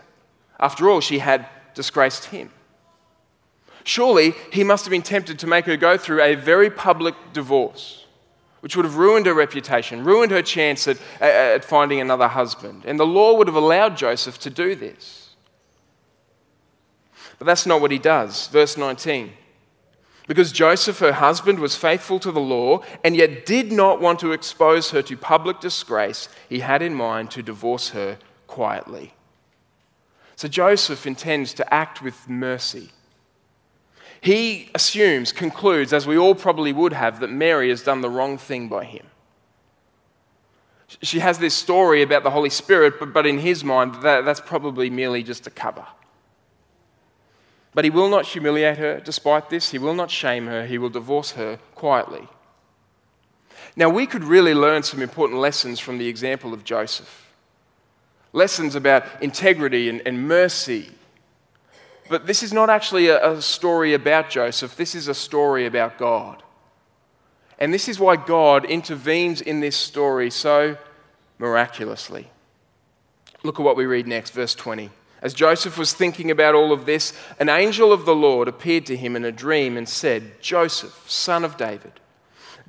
After 0.58 0.88
all, 0.88 1.02
she 1.02 1.18
had 1.18 1.46
disgraced 1.74 2.24
him. 2.24 2.50
Surely 3.84 4.32
he 4.50 4.64
must 4.64 4.86
have 4.86 4.90
been 4.90 5.02
tempted 5.02 5.38
to 5.40 5.46
make 5.46 5.66
her 5.66 5.76
go 5.76 5.98
through 5.98 6.22
a 6.22 6.36
very 6.36 6.70
public 6.70 7.14
divorce, 7.34 8.06
which 8.60 8.76
would 8.76 8.86
have 8.86 8.96
ruined 8.96 9.26
her 9.26 9.34
reputation, 9.34 10.04
ruined 10.04 10.32
her 10.32 10.40
chance 10.40 10.88
at, 10.88 10.96
at 11.20 11.66
finding 11.66 12.00
another 12.00 12.28
husband. 12.28 12.82
And 12.86 12.98
the 12.98 13.06
law 13.06 13.34
would 13.36 13.46
have 13.46 13.56
allowed 13.56 13.98
Joseph 13.98 14.38
to 14.38 14.48
do 14.48 14.74
this. 14.74 15.34
But 17.38 17.44
that's 17.44 17.66
not 17.66 17.82
what 17.82 17.90
he 17.90 17.98
does. 17.98 18.48
Verse 18.48 18.78
19. 18.78 19.34
Because 20.26 20.50
Joseph, 20.50 20.98
her 20.98 21.12
husband, 21.12 21.60
was 21.60 21.76
faithful 21.76 22.18
to 22.20 22.32
the 22.32 22.40
law 22.40 22.80
and 23.04 23.14
yet 23.14 23.46
did 23.46 23.70
not 23.70 24.00
want 24.00 24.18
to 24.20 24.32
expose 24.32 24.90
her 24.90 25.02
to 25.02 25.16
public 25.16 25.60
disgrace, 25.60 26.28
he 26.48 26.60
had 26.60 26.82
in 26.82 26.94
mind 26.94 27.30
to 27.30 27.42
divorce 27.42 27.90
her 27.90 28.18
quietly. 28.46 29.14
So 30.34 30.48
Joseph 30.48 31.06
intends 31.06 31.54
to 31.54 31.74
act 31.74 32.02
with 32.02 32.28
mercy. 32.28 32.90
He 34.20 34.70
assumes, 34.74 35.30
concludes, 35.30 35.92
as 35.92 36.06
we 36.06 36.18
all 36.18 36.34
probably 36.34 36.72
would 36.72 36.92
have, 36.92 37.20
that 37.20 37.30
Mary 37.30 37.68
has 37.68 37.82
done 37.82 38.00
the 38.00 38.10
wrong 38.10 38.36
thing 38.36 38.68
by 38.68 38.84
him. 38.84 39.06
She 41.02 41.20
has 41.20 41.38
this 41.38 41.54
story 41.54 42.02
about 42.02 42.24
the 42.24 42.30
Holy 42.30 42.50
Spirit, 42.50 42.94
but, 43.12 43.26
in 43.26 43.38
his 43.38 43.62
mind, 43.62 43.96
that's 44.02 44.40
probably 44.40 44.90
merely 44.90 45.22
just 45.22 45.46
a 45.46 45.50
cover. 45.50 45.86
But 47.76 47.84
he 47.84 47.90
will 47.90 48.08
not 48.08 48.24
humiliate 48.24 48.78
her 48.78 49.00
despite 49.00 49.50
this. 49.50 49.70
He 49.70 49.76
will 49.76 49.92
not 49.92 50.10
shame 50.10 50.46
her. 50.46 50.64
He 50.64 50.78
will 50.78 50.88
divorce 50.88 51.32
her 51.32 51.58
quietly. 51.74 52.26
Now, 53.76 53.90
we 53.90 54.06
could 54.06 54.24
really 54.24 54.54
learn 54.54 54.82
some 54.82 55.02
important 55.02 55.40
lessons 55.40 55.78
from 55.78 55.98
the 55.98 56.08
example 56.08 56.54
of 56.54 56.64
Joseph 56.64 57.22
lessons 58.32 58.74
about 58.74 59.04
integrity 59.22 59.90
and, 59.90 60.00
and 60.06 60.26
mercy. 60.26 60.90
But 62.08 62.26
this 62.26 62.42
is 62.42 62.50
not 62.50 62.70
actually 62.70 63.08
a, 63.08 63.32
a 63.32 63.42
story 63.42 63.92
about 63.92 64.30
Joseph, 64.30 64.74
this 64.76 64.94
is 64.94 65.08
a 65.08 65.14
story 65.14 65.66
about 65.66 65.98
God. 65.98 66.42
And 67.58 67.74
this 67.74 67.88
is 67.88 68.00
why 68.00 68.16
God 68.16 68.64
intervenes 68.64 69.42
in 69.42 69.60
this 69.60 69.76
story 69.76 70.30
so 70.30 70.78
miraculously. 71.38 72.30
Look 73.42 73.60
at 73.60 73.64
what 73.64 73.76
we 73.76 73.84
read 73.84 74.06
next, 74.06 74.30
verse 74.30 74.54
20. 74.54 74.90
As 75.22 75.32
Joseph 75.32 75.78
was 75.78 75.92
thinking 75.92 76.30
about 76.30 76.54
all 76.54 76.72
of 76.72 76.84
this, 76.84 77.12
an 77.40 77.48
angel 77.48 77.92
of 77.92 78.04
the 78.04 78.14
Lord 78.14 78.48
appeared 78.48 78.86
to 78.86 78.96
him 78.96 79.16
in 79.16 79.24
a 79.24 79.32
dream 79.32 79.76
and 79.76 79.88
said, 79.88 80.40
Joseph, 80.42 81.04
son 81.10 81.44
of 81.44 81.56
David, 81.56 81.92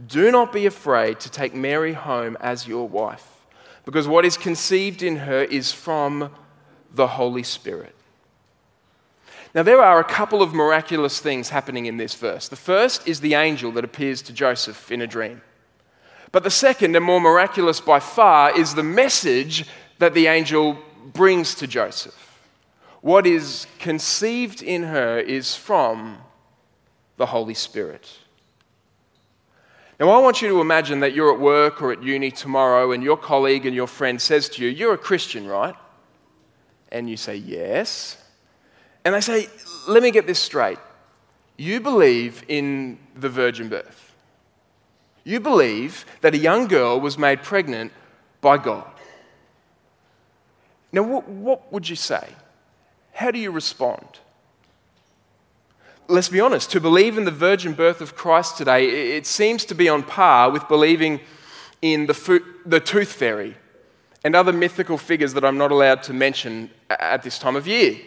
do 0.07 0.31
not 0.31 0.53
be 0.53 0.65
afraid 0.65 1.19
to 1.19 1.29
take 1.29 1.53
Mary 1.53 1.93
home 1.93 2.37
as 2.39 2.67
your 2.67 2.87
wife, 2.87 3.25
because 3.83 4.07
what 4.07 4.25
is 4.25 4.37
conceived 4.37 5.03
in 5.03 5.17
her 5.17 5.43
is 5.43 5.71
from 5.71 6.31
the 6.93 7.07
Holy 7.07 7.43
Spirit. 7.43 7.93
Now, 9.53 9.63
there 9.63 9.81
are 9.81 9.99
a 9.99 10.03
couple 10.03 10.41
of 10.41 10.53
miraculous 10.53 11.19
things 11.19 11.49
happening 11.49 11.85
in 11.87 11.97
this 11.97 12.13
verse. 12.13 12.47
The 12.47 12.55
first 12.55 13.07
is 13.07 13.21
the 13.21 13.33
angel 13.33 13.71
that 13.71 13.83
appears 13.83 14.21
to 14.23 14.33
Joseph 14.33 14.91
in 14.91 15.01
a 15.01 15.07
dream. 15.07 15.41
But 16.31 16.43
the 16.43 16.51
second, 16.51 16.95
and 16.95 17.03
more 17.03 17.21
miraculous 17.21 17.79
by 17.79 17.99
far, 17.99 18.57
is 18.57 18.75
the 18.75 18.83
message 18.83 19.65
that 19.99 20.13
the 20.13 20.27
angel 20.27 20.77
brings 21.13 21.55
to 21.55 21.67
Joseph 21.67 22.26
what 23.01 23.27
is 23.27 23.67
conceived 23.79 24.61
in 24.61 24.83
her 24.83 25.19
is 25.19 25.55
from 25.55 26.17
the 27.17 27.27
Holy 27.27 27.53
Spirit. 27.53 28.09
Now, 29.99 30.09
I 30.09 30.19
want 30.19 30.41
you 30.41 30.49
to 30.49 30.61
imagine 30.61 30.99
that 30.99 31.13
you're 31.13 31.33
at 31.33 31.39
work 31.39 31.81
or 31.81 31.91
at 31.91 32.03
uni 32.03 32.29
tomorrow 32.29 32.91
and 32.91 33.03
your 33.03 33.17
colleague 33.17 33.65
and 33.65 33.75
your 33.75 33.87
friend 33.87 34.21
says 34.21 34.47
to 34.49 34.63
you, 34.63 34.69
You're 34.69 34.93
a 34.93 34.97
Christian, 34.97 35.47
right? 35.47 35.75
And 36.91 37.09
you 37.09 37.17
say, 37.17 37.35
Yes. 37.35 38.23
And 39.03 39.15
they 39.15 39.21
say, 39.21 39.47
Let 39.87 40.03
me 40.03 40.11
get 40.11 40.27
this 40.27 40.39
straight. 40.39 40.77
You 41.57 41.79
believe 41.79 42.43
in 42.47 42.99
the 43.15 43.29
virgin 43.29 43.69
birth. 43.69 44.13
You 45.23 45.39
believe 45.39 46.05
that 46.21 46.35
a 46.35 46.37
young 46.37 46.67
girl 46.67 47.01
was 47.01 47.17
made 47.17 47.41
pregnant 47.41 47.91
by 48.39 48.57
God. 48.57 48.89
Now, 50.91 51.01
what, 51.03 51.27
what 51.27 51.73
would 51.73 51.89
you 51.89 51.95
say? 51.95 52.29
How 53.17 53.31
do 53.31 53.39
you 53.39 53.49
respond? 53.49 54.19
Let's 56.07 56.29
be 56.29 56.39
honest, 56.39 56.69
to 56.69 56.79
believe 56.79 57.17
in 57.17 57.25
the 57.25 57.31
virgin 57.31 57.73
birth 57.73 57.99
of 57.99 58.15
Christ 58.15 58.59
today, 58.59 59.17
it 59.17 59.25
seems 59.25 59.65
to 59.65 59.73
be 59.73 59.89
on 59.89 60.03
par 60.03 60.51
with 60.51 60.67
believing 60.67 61.21
in 61.81 62.05
the, 62.05 62.13
fo- 62.13 62.45
the 62.63 62.79
tooth 62.79 63.11
fairy 63.11 63.57
and 64.23 64.35
other 64.35 64.53
mythical 64.53 64.99
figures 64.99 65.33
that 65.33 65.43
I'm 65.43 65.57
not 65.57 65.71
allowed 65.71 66.03
to 66.03 66.13
mention 66.13 66.69
at 66.91 67.23
this 67.23 67.39
time 67.39 67.55
of 67.55 67.65
year. 67.65 67.97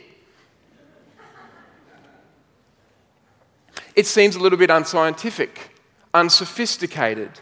It 3.97 4.07
seems 4.07 4.37
a 4.37 4.39
little 4.39 4.59
bit 4.59 4.71
unscientific, 4.71 5.77
unsophisticated, 6.15 7.33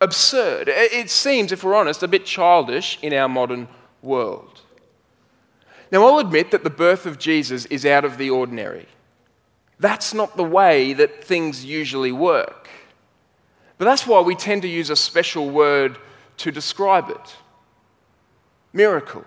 absurd. 0.00 0.68
It 0.68 1.10
seems, 1.10 1.52
if 1.52 1.64
we're 1.64 1.74
honest, 1.74 2.02
a 2.02 2.08
bit 2.08 2.24
childish 2.24 2.98
in 3.02 3.12
our 3.12 3.28
modern 3.28 3.68
world. 4.00 4.49
Now, 5.90 6.06
I'll 6.06 6.18
admit 6.18 6.50
that 6.52 6.64
the 6.64 6.70
birth 6.70 7.06
of 7.06 7.18
Jesus 7.18 7.66
is 7.66 7.84
out 7.84 8.04
of 8.04 8.16
the 8.16 8.30
ordinary. 8.30 8.86
That's 9.78 10.14
not 10.14 10.36
the 10.36 10.44
way 10.44 10.92
that 10.92 11.24
things 11.24 11.64
usually 11.64 12.12
work. 12.12 12.68
But 13.78 13.86
that's 13.86 14.06
why 14.06 14.20
we 14.20 14.34
tend 14.34 14.62
to 14.62 14.68
use 14.68 14.90
a 14.90 14.96
special 14.96 15.50
word 15.50 15.98
to 16.38 16.50
describe 16.50 17.08
it 17.10 17.36
miracle. 18.72 19.24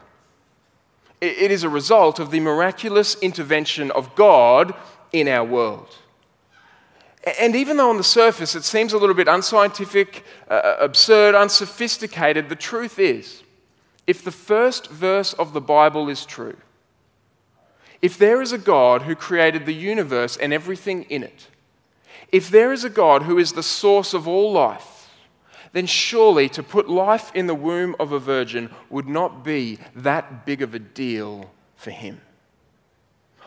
It 1.20 1.51
is 1.51 1.63
a 1.63 1.70
result 1.70 2.20
of 2.20 2.32
the 2.32 2.39
miraculous 2.39 3.15
intervention 3.15 3.91
of 3.91 4.13
God 4.15 4.74
in 5.12 5.27
our 5.27 5.43
world. 5.43 5.88
And 7.39 7.55
even 7.55 7.77
though 7.77 7.89
on 7.89 7.98
the 7.98 8.03
surface 8.03 8.55
it 8.55 8.63
seems 8.63 8.93
a 8.93 8.98
little 8.98 9.15
bit 9.15 9.27
unscientific, 9.27 10.24
uh, 10.50 10.75
absurd, 10.79 11.36
unsophisticated, 11.36 12.50
the 12.50 12.55
truth 12.55 13.00
is 13.00 13.43
if 14.06 14.24
the 14.24 14.32
first 14.32 14.90
verse 14.90 15.34
of 15.34 15.54
the 15.54 15.62
Bible 15.62 16.10
is 16.10 16.26
true, 16.26 16.58
if 18.02 18.18
there 18.18 18.42
is 18.42 18.52
a 18.52 18.58
God 18.58 19.04
who 19.04 19.16
created 19.16 19.66
the 19.66 19.74
universe 19.74 20.36
and 20.36 20.52
everything 20.52 21.04
in 21.04 21.24
it, 21.24 21.48
if 22.32 22.50
there 22.50 22.74
is 22.74 22.84
a 22.84 22.90
God 22.90 23.24
who 23.24 23.38
is 23.38 23.54
the 23.54 23.64
source 23.64 24.14
of 24.14 24.28
all 24.28 24.52
life, 24.52 25.10
then 25.72 25.86
surely 25.86 26.50
to 26.50 26.62
put 26.62 26.90
life 26.90 27.32
in 27.34 27.48
the 27.48 27.56
womb 27.56 27.96
of 28.00 28.12
a 28.12 28.20
virgin 28.20 28.70
would 28.90 29.08
not 29.08 29.44
be 29.44 29.80
that 29.96 30.46
big 30.46 30.62
of 30.62 30.74
a 30.74 30.80
deal 30.80 31.50
for 31.76 31.92
him. 31.92 32.22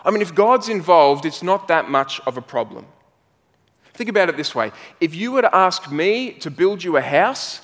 I 0.05 0.11
mean, 0.11 0.23
if 0.23 0.35
God's 0.35 0.69
involved, 0.69 1.25
it's 1.25 1.43
not 1.43 1.69
that 1.69 1.91
much 1.91 2.21
of 2.27 2.37
a 2.37 2.43
problem. 2.43 2.87
Think 3.95 4.11
about 4.11 4.29
it 4.29 4.37
this 4.37 4.55
way 4.55 4.73
if 5.01 5.15
you 5.15 5.33
were 5.33 5.43
to 5.43 5.55
ask 5.55 5.91
me 5.91 6.33
to 6.33 6.51
build 6.51 6.83
you 6.83 6.97
a 6.97 7.01
house, 7.01 7.61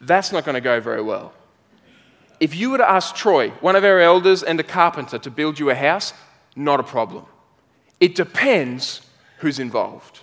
that's 0.00 0.32
not 0.32 0.44
going 0.44 0.54
to 0.54 0.60
go 0.60 0.80
very 0.80 1.02
well. 1.02 1.32
If 2.42 2.56
you 2.56 2.70
were 2.70 2.78
to 2.78 2.90
ask 2.90 3.14
Troy, 3.14 3.50
one 3.60 3.76
of 3.76 3.84
our 3.84 4.00
elders 4.00 4.42
and 4.42 4.58
a 4.58 4.64
carpenter, 4.64 5.16
to 5.16 5.30
build 5.30 5.60
you 5.60 5.70
a 5.70 5.76
house, 5.76 6.12
not 6.56 6.80
a 6.80 6.82
problem. 6.82 7.24
It 8.00 8.16
depends 8.16 9.06
who's 9.38 9.60
involved. 9.60 10.22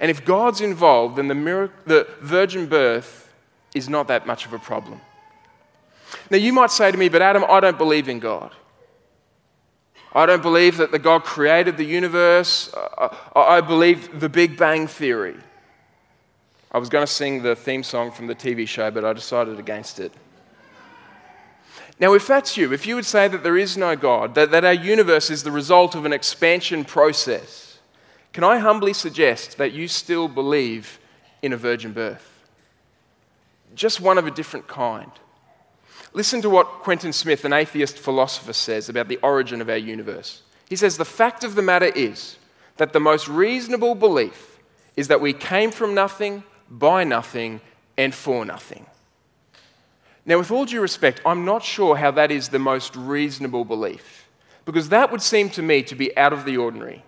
And 0.00 0.10
if 0.10 0.24
God's 0.24 0.62
involved, 0.62 1.16
then 1.16 1.28
the, 1.28 1.34
miracle, 1.34 1.76
the 1.84 2.08
virgin 2.22 2.64
birth 2.64 3.30
is 3.74 3.86
not 3.86 4.08
that 4.08 4.26
much 4.26 4.46
of 4.46 4.54
a 4.54 4.58
problem. 4.58 4.98
Now, 6.30 6.38
you 6.38 6.54
might 6.54 6.70
say 6.70 6.90
to 6.90 6.96
me, 6.96 7.10
but 7.10 7.20
Adam, 7.20 7.44
I 7.50 7.60
don't 7.60 7.76
believe 7.76 8.08
in 8.08 8.18
God. 8.18 8.52
I 10.14 10.24
don't 10.24 10.40
believe 10.40 10.78
that 10.78 10.90
the 10.90 10.98
God 10.98 11.22
created 11.22 11.76
the 11.76 11.84
universe. 11.84 12.74
I 13.36 13.60
believe 13.60 14.20
the 14.20 14.30
Big 14.30 14.56
Bang 14.56 14.86
Theory. 14.86 15.36
I 16.72 16.78
was 16.78 16.88
going 16.88 17.04
to 17.04 17.12
sing 17.12 17.42
the 17.42 17.54
theme 17.54 17.82
song 17.82 18.10
from 18.10 18.26
the 18.26 18.34
TV 18.34 18.66
show, 18.66 18.90
but 18.90 19.04
I 19.04 19.12
decided 19.12 19.58
against 19.58 20.00
it. 20.00 20.10
Now, 22.00 22.14
if 22.14 22.26
that's 22.26 22.56
you, 22.56 22.72
if 22.72 22.86
you 22.86 22.96
would 22.96 23.06
say 23.06 23.28
that 23.28 23.42
there 23.42 23.56
is 23.56 23.76
no 23.76 23.94
God, 23.94 24.34
that, 24.34 24.50
that 24.50 24.64
our 24.64 24.72
universe 24.72 25.30
is 25.30 25.42
the 25.42 25.52
result 25.52 25.94
of 25.94 26.04
an 26.04 26.12
expansion 26.12 26.84
process, 26.84 27.78
can 28.32 28.42
I 28.42 28.58
humbly 28.58 28.92
suggest 28.92 29.58
that 29.58 29.72
you 29.72 29.86
still 29.86 30.26
believe 30.26 30.98
in 31.40 31.52
a 31.52 31.56
virgin 31.56 31.92
birth? 31.92 32.34
just 33.74 34.00
one 34.00 34.18
of 34.18 34.26
a 34.26 34.30
different 34.30 34.66
kind. 34.66 35.10
Listen 36.12 36.40
to 36.42 36.50
what 36.50 36.66
Quentin 36.66 37.12
Smith, 37.12 37.44
an 37.44 37.52
atheist 37.52 37.98
philosopher, 37.98 38.52
says 38.52 38.88
about 38.88 39.08
the 39.08 39.18
origin 39.18 39.60
of 39.60 39.68
our 39.68 39.76
universe. 39.76 40.42
He 40.68 40.76
says, 40.76 40.96
The 40.96 41.04
fact 41.04 41.44
of 41.44 41.54
the 41.54 41.62
matter 41.62 41.86
is 41.86 42.38
that 42.76 42.92
the 42.92 43.00
most 43.00 43.28
reasonable 43.28 43.94
belief 43.94 44.58
is 44.96 45.08
that 45.08 45.20
we 45.20 45.32
came 45.32 45.70
from 45.70 45.94
nothing, 45.94 46.44
by 46.70 47.04
nothing, 47.04 47.60
and 47.96 48.14
for 48.14 48.44
nothing. 48.44 48.86
Now, 50.26 50.38
with 50.38 50.50
all 50.50 50.64
due 50.64 50.80
respect, 50.80 51.20
I'm 51.26 51.44
not 51.44 51.62
sure 51.62 51.96
how 51.96 52.10
that 52.12 52.30
is 52.30 52.48
the 52.48 52.58
most 52.58 52.96
reasonable 52.96 53.64
belief, 53.64 54.28
because 54.64 54.88
that 54.88 55.12
would 55.12 55.22
seem 55.22 55.50
to 55.50 55.62
me 55.62 55.82
to 55.82 55.94
be 55.94 56.16
out 56.16 56.32
of 56.32 56.44
the 56.44 56.56
ordinary. 56.56 57.04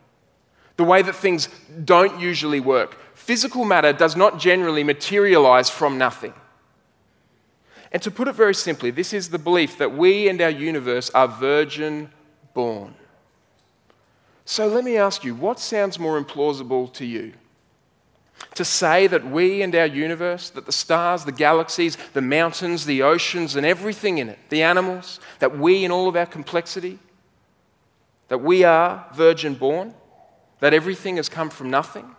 The 0.76 0.84
way 0.84 1.00
that 1.00 1.14
things 1.14 1.48
don't 1.84 2.20
usually 2.20 2.60
work. 2.60 2.98
Physical 3.14 3.64
matter 3.64 3.94
does 3.94 4.14
not 4.14 4.38
generally 4.38 4.84
materialize 4.84 5.70
from 5.70 5.96
nothing. 5.96 6.34
And 7.90 8.02
to 8.02 8.10
put 8.10 8.28
it 8.28 8.34
very 8.34 8.54
simply, 8.54 8.90
this 8.90 9.14
is 9.14 9.30
the 9.30 9.38
belief 9.38 9.78
that 9.78 9.96
we 9.96 10.28
and 10.28 10.40
our 10.42 10.50
universe 10.50 11.08
are 11.10 11.28
virgin 11.28 12.10
born. 12.52 12.94
So 14.44 14.68
let 14.68 14.84
me 14.84 14.98
ask 14.98 15.24
you, 15.24 15.34
what 15.34 15.58
sounds 15.58 15.98
more 15.98 16.22
implausible 16.22 16.92
to 16.92 17.06
you? 17.06 17.32
To 18.54 18.64
say 18.64 19.06
that 19.06 19.24
we 19.24 19.62
and 19.62 19.74
our 19.74 19.86
universe, 19.86 20.50
that 20.50 20.66
the 20.66 20.72
stars, 20.72 21.24
the 21.24 21.32
galaxies, 21.32 21.96
the 22.14 22.22
mountains, 22.22 22.86
the 22.86 23.02
oceans, 23.02 23.56
and 23.56 23.66
everything 23.66 24.18
in 24.18 24.28
it, 24.28 24.38
the 24.48 24.62
animals, 24.62 25.20
that 25.40 25.58
we 25.58 25.84
in 25.84 25.90
all 25.90 26.08
of 26.08 26.16
our 26.16 26.26
complexity, 26.26 26.98
that 28.28 28.38
we 28.38 28.64
are 28.64 29.06
virgin 29.14 29.54
born, 29.54 29.94
that 30.60 30.74
everything 30.74 31.16
has 31.16 31.28
come 31.28 31.50
from 31.50 31.70
nothing? 31.70 32.14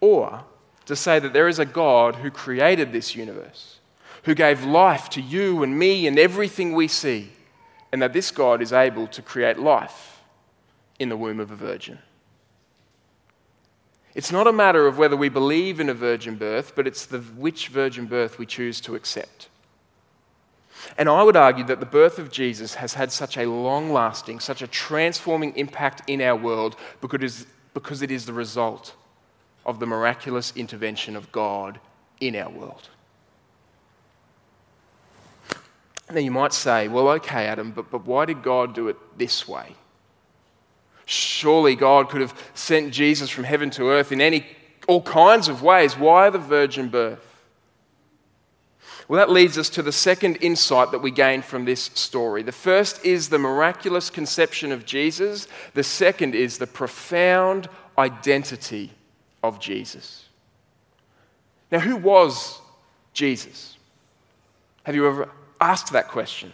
Or 0.00 0.44
to 0.84 0.94
say 0.94 1.18
that 1.18 1.32
there 1.32 1.48
is 1.48 1.58
a 1.58 1.64
God 1.64 2.16
who 2.16 2.30
created 2.30 2.92
this 2.92 3.16
universe, 3.16 3.80
who 4.24 4.34
gave 4.34 4.64
life 4.64 5.08
to 5.10 5.20
you 5.20 5.62
and 5.62 5.78
me 5.78 6.06
and 6.06 6.18
everything 6.18 6.74
we 6.74 6.88
see, 6.88 7.32
and 7.92 8.02
that 8.02 8.12
this 8.12 8.30
God 8.30 8.60
is 8.60 8.72
able 8.72 9.06
to 9.08 9.22
create 9.22 9.58
life 9.58 10.20
in 10.98 11.08
the 11.08 11.16
womb 11.16 11.40
of 11.40 11.50
a 11.50 11.56
virgin. 11.56 11.98
It's 14.16 14.32
not 14.32 14.46
a 14.46 14.52
matter 14.52 14.86
of 14.86 14.96
whether 14.96 15.14
we 15.14 15.28
believe 15.28 15.78
in 15.78 15.90
a 15.90 15.94
virgin 15.94 16.36
birth, 16.36 16.72
but 16.74 16.86
it's 16.86 17.04
the 17.04 17.18
which 17.18 17.68
virgin 17.68 18.06
birth 18.06 18.38
we 18.38 18.46
choose 18.46 18.80
to 18.80 18.94
accept. 18.94 19.50
And 20.96 21.06
I 21.06 21.22
would 21.22 21.36
argue 21.36 21.64
that 21.64 21.80
the 21.80 21.86
birth 21.86 22.18
of 22.18 22.32
Jesus 22.32 22.76
has 22.76 22.94
had 22.94 23.12
such 23.12 23.36
a 23.36 23.44
long 23.44 23.92
lasting, 23.92 24.40
such 24.40 24.62
a 24.62 24.66
transforming 24.66 25.54
impact 25.54 26.08
in 26.08 26.22
our 26.22 26.34
world 26.34 26.76
because 27.02 28.00
it, 28.00 28.10
is, 28.10 28.24
the 28.24 28.32
result 28.32 28.94
of 29.66 29.80
the 29.80 29.86
miraculous 29.86 30.50
intervention 30.56 31.14
of 31.14 31.30
God 31.30 31.78
in 32.18 32.36
our 32.36 32.48
world. 32.48 32.88
Now 36.10 36.20
you 36.20 36.30
might 36.30 36.54
say, 36.54 36.88
well, 36.88 37.10
okay, 37.10 37.48
Adam, 37.48 37.70
but, 37.70 37.90
but 37.90 38.06
why 38.06 38.24
did 38.24 38.42
God 38.42 38.74
do 38.74 38.88
it 38.88 38.96
this 39.18 39.46
way? 39.46 39.74
Surely 41.06 41.76
God 41.76 42.10
could 42.10 42.20
have 42.20 42.34
sent 42.54 42.92
Jesus 42.92 43.30
from 43.30 43.44
heaven 43.44 43.70
to 43.70 43.88
earth 43.88 44.12
in 44.12 44.20
any, 44.20 44.44
all 44.86 45.00
kinds 45.00 45.48
of 45.48 45.62
ways. 45.62 45.96
Why 45.96 46.28
the 46.30 46.38
virgin 46.38 46.88
birth? 46.88 47.22
Well, 49.08 49.18
that 49.18 49.32
leads 49.32 49.56
us 49.56 49.70
to 49.70 49.82
the 49.82 49.92
second 49.92 50.38
insight 50.40 50.90
that 50.90 50.98
we 50.98 51.12
gain 51.12 51.42
from 51.42 51.64
this 51.64 51.90
story. 51.94 52.42
The 52.42 52.50
first 52.50 53.04
is 53.04 53.28
the 53.28 53.38
miraculous 53.38 54.10
conception 54.10 54.72
of 54.72 54.84
Jesus, 54.84 55.46
the 55.74 55.84
second 55.84 56.34
is 56.34 56.58
the 56.58 56.66
profound 56.66 57.68
identity 57.96 58.90
of 59.44 59.60
Jesus. 59.60 60.24
Now, 61.70 61.78
who 61.78 61.96
was 61.96 62.60
Jesus? 63.12 63.76
Have 64.82 64.96
you 64.96 65.06
ever 65.06 65.28
asked 65.60 65.92
that 65.92 66.08
question? 66.08 66.52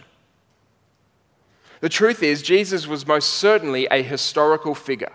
The 1.83 1.89
truth 1.89 2.23
is, 2.23 2.41
Jesus 2.41 2.87
was 2.87 3.05
most 3.05 3.27
certainly 3.27 3.87
a 3.91 4.01
historical 4.01 4.73
figure. 4.73 5.11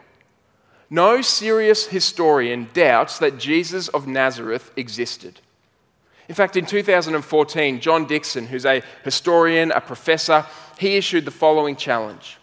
No 0.90 1.22
serious 1.22 1.86
historian 1.86 2.68
doubts 2.74 3.18
that 3.20 3.38
Jesus 3.38 3.88
of 3.88 4.06
Nazareth 4.06 4.70
existed. 4.76 5.40
In 6.28 6.34
fact, 6.34 6.58
in 6.58 6.66
2014, 6.66 7.80
John 7.80 8.06
Dickson, 8.06 8.46
who's 8.46 8.66
a 8.66 8.82
historian, 9.02 9.72
a 9.72 9.80
professor, 9.80 10.44
he 10.78 10.98
issued 10.98 11.24
the 11.24 11.30
following 11.30 11.74
challenge. 11.74 12.36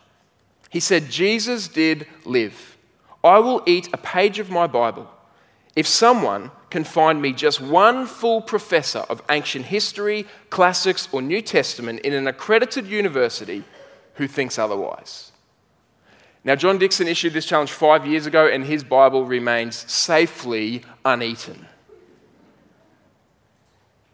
He 0.71 0.79
said, 0.79 1.11
Jesus 1.11 1.67
did 1.67 2.07
live. 2.25 2.77
I 3.23 3.37
will 3.37 3.61
eat 3.67 3.89
a 3.93 3.97
page 3.97 4.39
of 4.39 4.49
my 4.49 4.65
Bible. 4.65 5.07
If 5.75 5.85
someone 5.85 6.49
can 6.71 6.83
find 6.83 7.21
me 7.21 7.31
just 7.31 7.61
one 7.61 8.07
full 8.07 8.41
professor 8.41 9.05
of 9.07 9.21
ancient 9.29 9.65
history, 9.65 10.25
classics, 10.49 11.07
or 11.11 11.21
New 11.21 11.43
Testament 11.43 11.99
in 11.99 12.13
an 12.13 12.25
accredited 12.25 12.87
university 12.87 13.63
who 14.15 14.27
thinks 14.27 14.57
otherwise. 14.57 15.31
Now, 16.43 16.55
John 16.55 16.77
Dickson 16.77 17.07
issued 17.07 17.33
this 17.33 17.45
challenge 17.45 17.71
five 17.71 18.05
years 18.05 18.27
ago, 18.27 18.47
and 18.47 18.63
his 18.63 18.83
Bible 18.83 19.25
remains 19.25 19.75
safely 19.91 20.83
uneaten. 21.03 21.65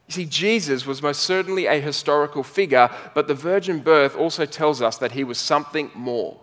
You 0.07 0.13
see, 0.13 0.25
Jesus 0.25 0.85
was 0.85 1.01
most 1.01 1.23
certainly 1.23 1.65
a 1.65 1.79
historical 1.79 2.43
figure, 2.43 2.89
but 3.13 3.27
the 3.27 3.33
virgin 3.33 3.79
birth 3.79 4.15
also 4.15 4.45
tells 4.45 4.81
us 4.81 4.97
that 4.97 5.11
he 5.11 5.23
was 5.23 5.37
something 5.37 5.91
more. 5.93 6.39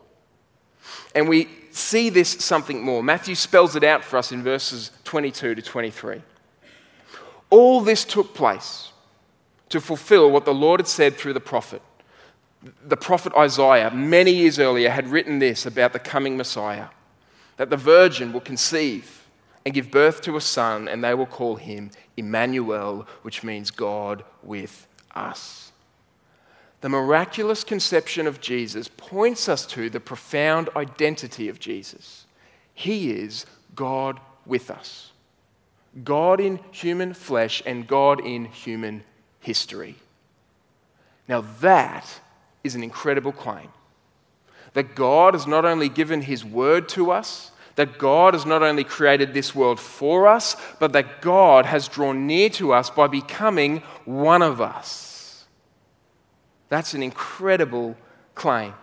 And 1.14 1.28
we 1.28 1.48
see 1.70 2.10
this 2.10 2.30
something 2.30 2.82
more. 2.82 3.02
Matthew 3.02 3.34
spells 3.34 3.74
it 3.74 3.84
out 3.84 4.04
for 4.04 4.18
us 4.18 4.30
in 4.30 4.42
verses 4.42 4.90
22 5.04 5.54
to 5.54 5.62
23. 5.62 6.22
All 7.50 7.80
this 7.80 8.04
took 8.04 8.34
place 8.34 8.92
to 9.70 9.80
fulfill 9.80 10.30
what 10.30 10.44
the 10.44 10.54
Lord 10.54 10.80
had 10.80 10.88
said 10.88 11.16
through 11.16 11.32
the 11.32 11.40
prophet 11.40 11.82
the 12.62 12.96
prophet 12.96 13.32
Isaiah, 13.36 13.90
many 13.90 14.32
years 14.32 14.58
earlier, 14.58 14.90
had 14.90 15.08
written 15.08 15.38
this 15.38 15.66
about 15.66 15.92
the 15.92 15.98
coming 15.98 16.36
Messiah 16.36 16.88
that 17.56 17.70
the 17.70 17.76
virgin 17.76 18.32
will 18.32 18.40
conceive 18.40 19.26
and 19.64 19.74
give 19.74 19.90
birth 19.90 20.20
to 20.22 20.36
a 20.36 20.40
son, 20.40 20.88
and 20.88 21.02
they 21.04 21.14
will 21.14 21.26
call 21.26 21.56
him 21.56 21.90
Emmanuel, 22.16 23.06
which 23.22 23.42
means 23.42 23.70
God 23.70 24.24
with 24.42 24.86
us. 25.14 25.72
The 26.80 26.88
miraculous 26.88 27.64
conception 27.64 28.26
of 28.26 28.40
Jesus 28.40 28.88
points 28.96 29.48
us 29.48 29.66
to 29.66 29.90
the 29.90 30.00
profound 30.00 30.68
identity 30.76 31.48
of 31.48 31.58
Jesus. 31.58 32.26
He 32.72 33.10
is 33.10 33.44
God 33.74 34.20
with 34.46 34.70
us, 34.70 35.10
God 36.04 36.40
in 36.40 36.60
human 36.70 37.12
flesh 37.12 37.62
and 37.66 37.86
God 37.86 38.24
in 38.24 38.44
human 38.44 39.02
history. 39.40 39.96
Now, 41.26 41.42
that 41.60 42.20
is 42.64 42.74
an 42.74 42.82
incredible 42.82 43.32
claim. 43.32 43.68
That 44.74 44.94
God 44.94 45.34
has 45.34 45.46
not 45.46 45.64
only 45.64 45.88
given 45.88 46.22
His 46.22 46.44
word 46.44 46.88
to 46.90 47.10
us, 47.10 47.52
that 47.76 47.96
God 47.96 48.34
has 48.34 48.44
not 48.44 48.62
only 48.62 48.82
created 48.82 49.32
this 49.32 49.54
world 49.54 49.78
for 49.78 50.26
us, 50.26 50.56
but 50.80 50.92
that 50.94 51.22
God 51.22 51.64
has 51.64 51.86
drawn 51.86 52.26
near 52.26 52.48
to 52.50 52.72
us 52.72 52.90
by 52.90 53.06
becoming 53.06 53.82
one 54.04 54.42
of 54.42 54.60
us. 54.60 55.46
That's 56.68 56.92
an 56.94 57.02
incredible 57.04 57.96
claim. 58.34 58.74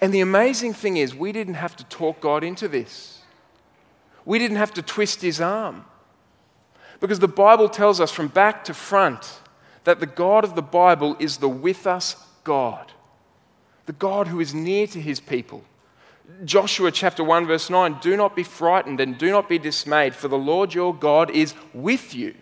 And 0.00 0.12
the 0.12 0.20
amazing 0.20 0.74
thing 0.74 0.96
is, 0.96 1.14
we 1.14 1.32
didn't 1.32 1.54
have 1.54 1.76
to 1.76 1.84
talk 1.84 2.20
God 2.20 2.44
into 2.44 2.66
this. 2.66 3.20
We 4.24 4.38
didn't 4.38 4.56
have 4.58 4.74
to 4.74 4.82
twist 4.82 5.22
his 5.22 5.40
arm. 5.40 5.84
Because 7.00 7.20
the 7.20 7.28
Bible 7.28 7.68
tells 7.68 8.00
us 8.00 8.10
from 8.10 8.28
back 8.28 8.64
to 8.64 8.74
front 8.74 9.40
that 9.84 10.00
the 10.00 10.06
God 10.06 10.44
of 10.44 10.54
the 10.54 10.62
Bible 10.62 11.16
is 11.18 11.36
the 11.36 11.48
with 11.48 11.86
us 11.86 12.16
God, 12.48 12.92
the 13.84 13.92
God 13.92 14.26
who 14.28 14.40
is 14.40 14.54
near 14.54 14.86
to 14.86 15.00
his 15.02 15.20
people. 15.20 15.62
Joshua 16.46 16.90
chapter 16.90 17.22
1, 17.22 17.46
verse 17.46 17.68
9 17.68 17.98
Do 18.00 18.16
not 18.16 18.34
be 18.34 18.42
frightened 18.42 19.00
and 19.00 19.18
do 19.18 19.30
not 19.30 19.50
be 19.50 19.58
dismayed, 19.58 20.14
for 20.14 20.28
the 20.28 20.38
Lord 20.38 20.72
your 20.72 20.94
God 20.94 21.30
is 21.30 21.52
with 21.74 22.14
you. 22.14 22.34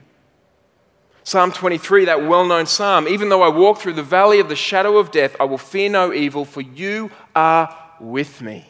Psalm 1.25 1.51
23, 1.51 2.05
that 2.05 2.25
well 2.25 2.47
known 2.47 2.67
psalm 2.67 3.09
Even 3.09 3.31
though 3.31 3.43
I 3.43 3.49
walk 3.49 3.79
through 3.79 3.95
the 3.95 4.03
valley 4.05 4.39
of 4.39 4.49
the 4.49 4.55
shadow 4.55 4.97
of 4.99 5.11
death, 5.11 5.35
I 5.41 5.45
will 5.45 5.59
fear 5.59 5.89
no 5.89 6.13
evil, 6.13 6.45
for 6.45 6.61
you 6.61 7.11
are 7.35 7.77
with 7.99 8.41
me. 8.41 8.65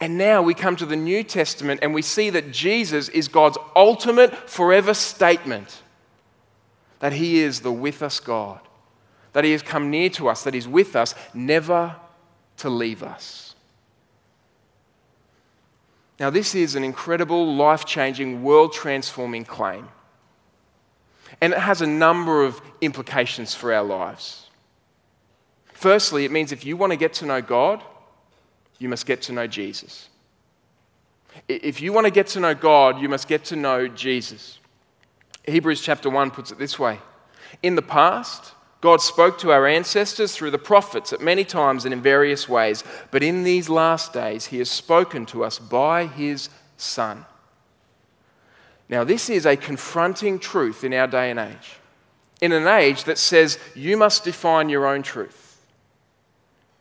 And 0.00 0.16
now 0.16 0.40
we 0.40 0.54
come 0.54 0.76
to 0.76 0.86
the 0.86 0.96
New 0.96 1.22
Testament 1.22 1.80
and 1.82 1.92
we 1.92 2.00
see 2.00 2.30
that 2.30 2.50
Jesus 2.50 3.10
is 3.10 3.28
God's 3.28 3.58
ultimate 3.76 4.34
forever 4.48 4.94
statement 4.94 5.82
that 7.00 7.12
He 7.12 7.40
is 7.40 7.60
the 7.60 7.72
with 7.72 8.02
us 8.02 8.20
God 8.20 8.60
that 9.38 9.44
He 9.44 9.52
has 9.52 9.62
come 9.62 9.88
near 9.88 10.10
to 10.10 10.28
us, 10.28 10.42
that 10.42 10.52
He's 10.52 10.66
with 10.66 10.96
us, 10.96 11.14
never 11.32 11.94
to 12.56 12.68
leave 12.68 13.04
us. 13.04 13.54
Now, 16.18 16.28
this 16.28 16.56
is 16.56 16.74
an 16.74 16.82
incredible, 16.82 17.54
life 17.54 17.84
changing, 17.84 18.42
world 18.42 18.72
transforming 18.72 19.44
claim. 19.44 19.86
And 21.40 21.52
it 21.52 21.60
has 21.60 21.80
a 21.80 21.86
number 21.86 22.42
of 22.42 22.60
implications 22.80 23.54
for 23.54 23.72
our 23.72 23.84
lives. 23.84 24.48
Firstly, 25.72 26.24
it 26.24 26.32
means 26.32 26.50
if 26.50 26.66
you 26.66 26.76
want 26.76 26.90
to 26.90 26.96
get 26.96 27.12
to 27.12 27.24
know 27.24 27.40
God, 27.40 27.80
you 28.80 28.88
must 28.88 29.06
get 29.06 29.22
to 29.22 29.32
know 29.32 29.46
Jesus. 29.46 30.08
If 31.46 31.80
you 31.80 31.92
want 31.92 32.08
to 32.08 32.10
get 32.10 32.26
to 32.28 32.40
know 32.40 32.56
God, 32.56 33.00
you 33.00 33.08
must 33.08 33.28
get 33.28 33.44
to 33.44 33.54
know 33.54 33.86
Jesus. 33.86 34.58
Hebrews 35.46 35.80
chapter 35.80 36.10
1 36.10 36.32
puts 36.32 36.50
it 36.50 36.58
this 36.58 36.76
way 36.76 36.98
In 37.62 37.76
the 37.76 37.82
past, 37.82 38.54
God 38.80 39.00
spoke 39.00 39.38
to 39.38 39.50
our 39.50 39.66
ancestors 39.66 40.36
through 40.36 40.52
the 40.52 40.58
prophets 40.58 41.12
at 41.12 41.20
many 41.20 41.44
times 41.44 41.84
and 41.84 41.92
in 41.92 42.00
various 42.00 42.48
ways, 42.48 42.84
but 43.10 43.22
in 43.22 43.42
these 43.42 43.68
last 43.68 44.12
days, 44.12 44.46
He 44.46 44.58
has 44.58 44.70
spoken 44.70 45.26
to 45.26 45.44
us 45.44 45.58
by 45.58 46.06
His 46.06 46.48
Son. 46.76 47.24
Now, 48.88 49.04
this 49.04 49.28
is 49.28 49.46
a 49.46 49.56
confronting 49.56 50.38
truth 50.38 50.84
in 50.84 50.94
our 50.94 51.06
day 51.06 51.30
and 51.30 51.40
age. 51.40 51.76
In 52.40 52.52
an 52.52 52.68
age 52.68 53.04
that 53.04 53.18
says 53.18 53.58
you 53.74 53.96
must 53.96 54.22
define 54.24 54.68
your 54.68 54.86
own 54.86 55.02
truth, 55.02 55.60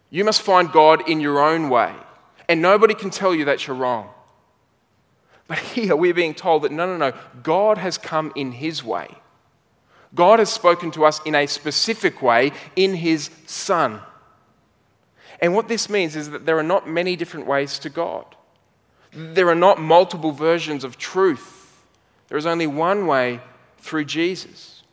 you 0.09 0.23
must 0.23 0.41
find 0.41 0.71
God 0.71 1.09
in 1.09 1.19
your 1.19 1.39
own 1.39 1.69
way, 1.69 1.93
and 2.47 2.61
nobody 2.61 2.93
can 2.93 3.09
tell 3.09 3.33
you 3.33 3.45
that 3.45 3.65
you're 3.65 3.75
wrong. 3.75 4.09
But 5.47 5.57
here 5.59 5.95
we're 5.95 6.13
being 6.13 6.35
told 6.35 6.61
that 6.61 6.71
no, 6.71 6.85
no, 6.85 6.97
no, 6.97 7.17
God 7.41 7.79
has 7.79 7.97
come 7.97 8.31
in 8.35 8.51
His 8.51 8.83
way. 8.83 9.09
God 10.17 10.39
has 10.39 10.51
spoken 10.51 10.91
to 10.91 11.05
us 11.05 11.21
in 11.23 11.35
a 11.35 11.45
specific 11.45 12.21
way 12.21 12.51
in 12.75 12.95
His 12.95 13.29
Son. 13.45 14.01
And 15.39 15.53
what 15.53 15.67
this 15.67 15.89
means 15.89 16.15
is 16.15 16.31
that 16.31 16.45
there 16.45 16.57
are 16.57 16.63
not 16.63 16.89
many 16.89 17.15
different 17.15 17.45
ways 17.45 17.79
to 17.79 17.89
God. 17.89 18.25
There 19.13 19.47
are 19.47 19.55
not 19.55 19.79
multiple 19.79 20.31
versions 20.31 20.83
of 20.83 20.97
truth. 20.97 21.85
There 22.27 22.37
is 22.37 22.47
only 22.47 22.67
one 22.67 23.07
way 23.07 23.39
through 23.77 24.05
Jesus. 24.05 24.83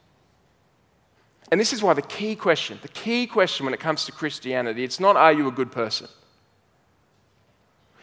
And 1.50 1.58
this 1.58 1.72
is 1.72 1.82
why 1.82 1.94
the 1.94 2.02
key 2.02 2.36
question, 2.36 2.78
the 2.82 2.88
key 2.88 3.26
question 3.26 3.64
when 3.64 3.74
it 3.74 3.80
comes 3.80 4.04
to 4.04 4.12
Christianity, 4.12 4.84
it's 4.84 5.00
not 5.00 5.16
are 5.16 5.32
you 5.32 5.48
a 5.48 5.52
good 5.52 5.72
person? 5.72 6.08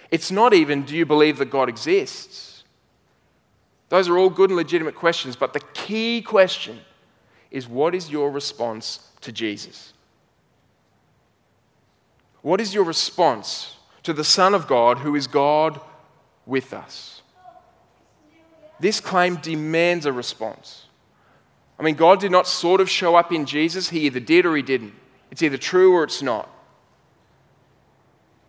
It's 0.09 0.31
not 0.31 0.53
even, 0.53 0.83
do 0.83 0.95
you 0.95 1.05
believe 1.05 1.37
that 1.37 1.49
God 1.51 1.69
exists? 1.69 2.63
Those 3.89 4.09
are 4.09 4.17
all 4.17 4.29
good 4.29 4.49
and 4.49 4.57
legitimate 4.57 4.95
questions, 4.95 5.35
but 5.35 5.53
the 5.53 5.59
key 5.73 6.21
question 6.21 6.79
is 7.51 7.67
what 7.67 7.93
is 7.93 8.09
your 8.09 8.31
response 8.31 9.07
to 9.21 9.31
Jesus? 9.31 9.93
What 12.41 12.59
is 12.59 12.73
your 12.73 12.83
response 12.83 13.75
to 14.03 14.13
the 14.13 14.23
Son 14.23 14.55
of 14.55 14.67
God 14.67 14.99
who 14.99 15.15
is 15.15 15.27
God 15.27 15.79
with 16.45 16.73
us? 16.73 17.21
This 18.79 18.99
claim 18.99 19.35
demands 19.35 20.07
a 20.07 20.13
response. 20.13 20.85
I 21.77 21.83
mean, 21.83 21.95
God 21.95 22.19
did 22.19 22.31
not 22.31 22.47
sort 22.47 22.81
of 22.81 22.89
show 22.89 23.15
up 23.15 23.31
in 23.31 23.45
Jesus, 23.45 23.89
He 23.89 24.01
either 24.01 24.19
did 24.19 24.45
or 24.45 24.55
He 24.55 24.63
didn't. 24.63 24.93
It's 25.29 25.43
either 25.43 25.57
true 25.57 25.93
or 25.93 26.03
it's 26.03 26.21
not. 26.21 26.49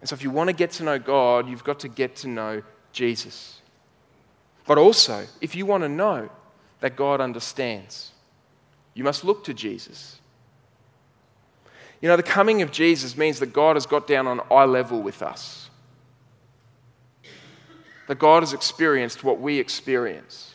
And 0.00 0.08
so, 0.08 0.14
if 0.14 0.22
you 0.22 0.30
want 0.30 0.48
to 0.48 0.54
get 0.54 0.70
to 0.72 0.84
know 0.84 0.98
God, 0.98 1.48
you've 1.48 1.64
got 1.64 1.80
to 1.80 1.88
get 1.88 2.16
to 2.16 2.28
know 2.28 2.62
Jesus. 2.92 3.60
But 4.66 4.78
also, 4.78 5.26
if 5.40 5.54
you 5.54 5.66
want 5.66 5.82
to 5.82 5.88
know 5.88 6.30
that 6.80 6.96
God 6.96 7.20
understands, 7.20 8.11
you 8.94 9.04
must 9.04 9.24
look 9.24 9.44
to 9.44 9.54
Jesus. 9.54 10.18
You 12.00 12.08
know, 12.08 12.16
the 12.16 12.22
coming 12.22 12.62
of 12.62 12.70
Jesus 12.70 13.16
means 13.16 13.38
that 13.38 13.52
God 13.52 13.76
has 13.76 13.86
got 13.86 14.06
down 14.06 14.26
on 14.26 14.40
eye 14.50 14.64
level 14.64 15.00
with 15.00 15.22
us, 15.22 15.70
that 18.08 18.18
God 18.18 18.42
has 18.42 18.52
experienced 18.52 19.22
what 19.22 19.40
we 19.40 19.58
experience. 19.58 20.54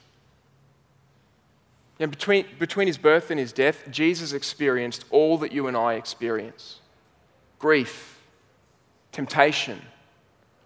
And 2.00 2.12
between, 2.12 2.46
between 2.60 2.88
his 2.88 2.98
birth 2.98 3.32
and 3.32 3.40
his 3.40 3.54
death, 3.54 3.90
Jesus 3.90 4.34
experienced 4.34 5.06
all 5.10 5.38
that 5.40 5.52
you 5.52 5.68
and 5.68 5.76
I 5.76 5.94
experience 5.94 6.80
grief, 7.60 8.20
temptation, 9.12 9.82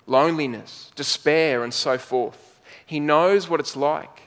loneliness, 0.08 0.92
despair, 0.96 1.64
and 1.64 1.74
so 1.74 1.98
forth. 1.98 2.60
He 2.86 3.00
knows 3.00 3.50
what 3.50 3.62
it's 3.62 3.78
like. 3.78 4.24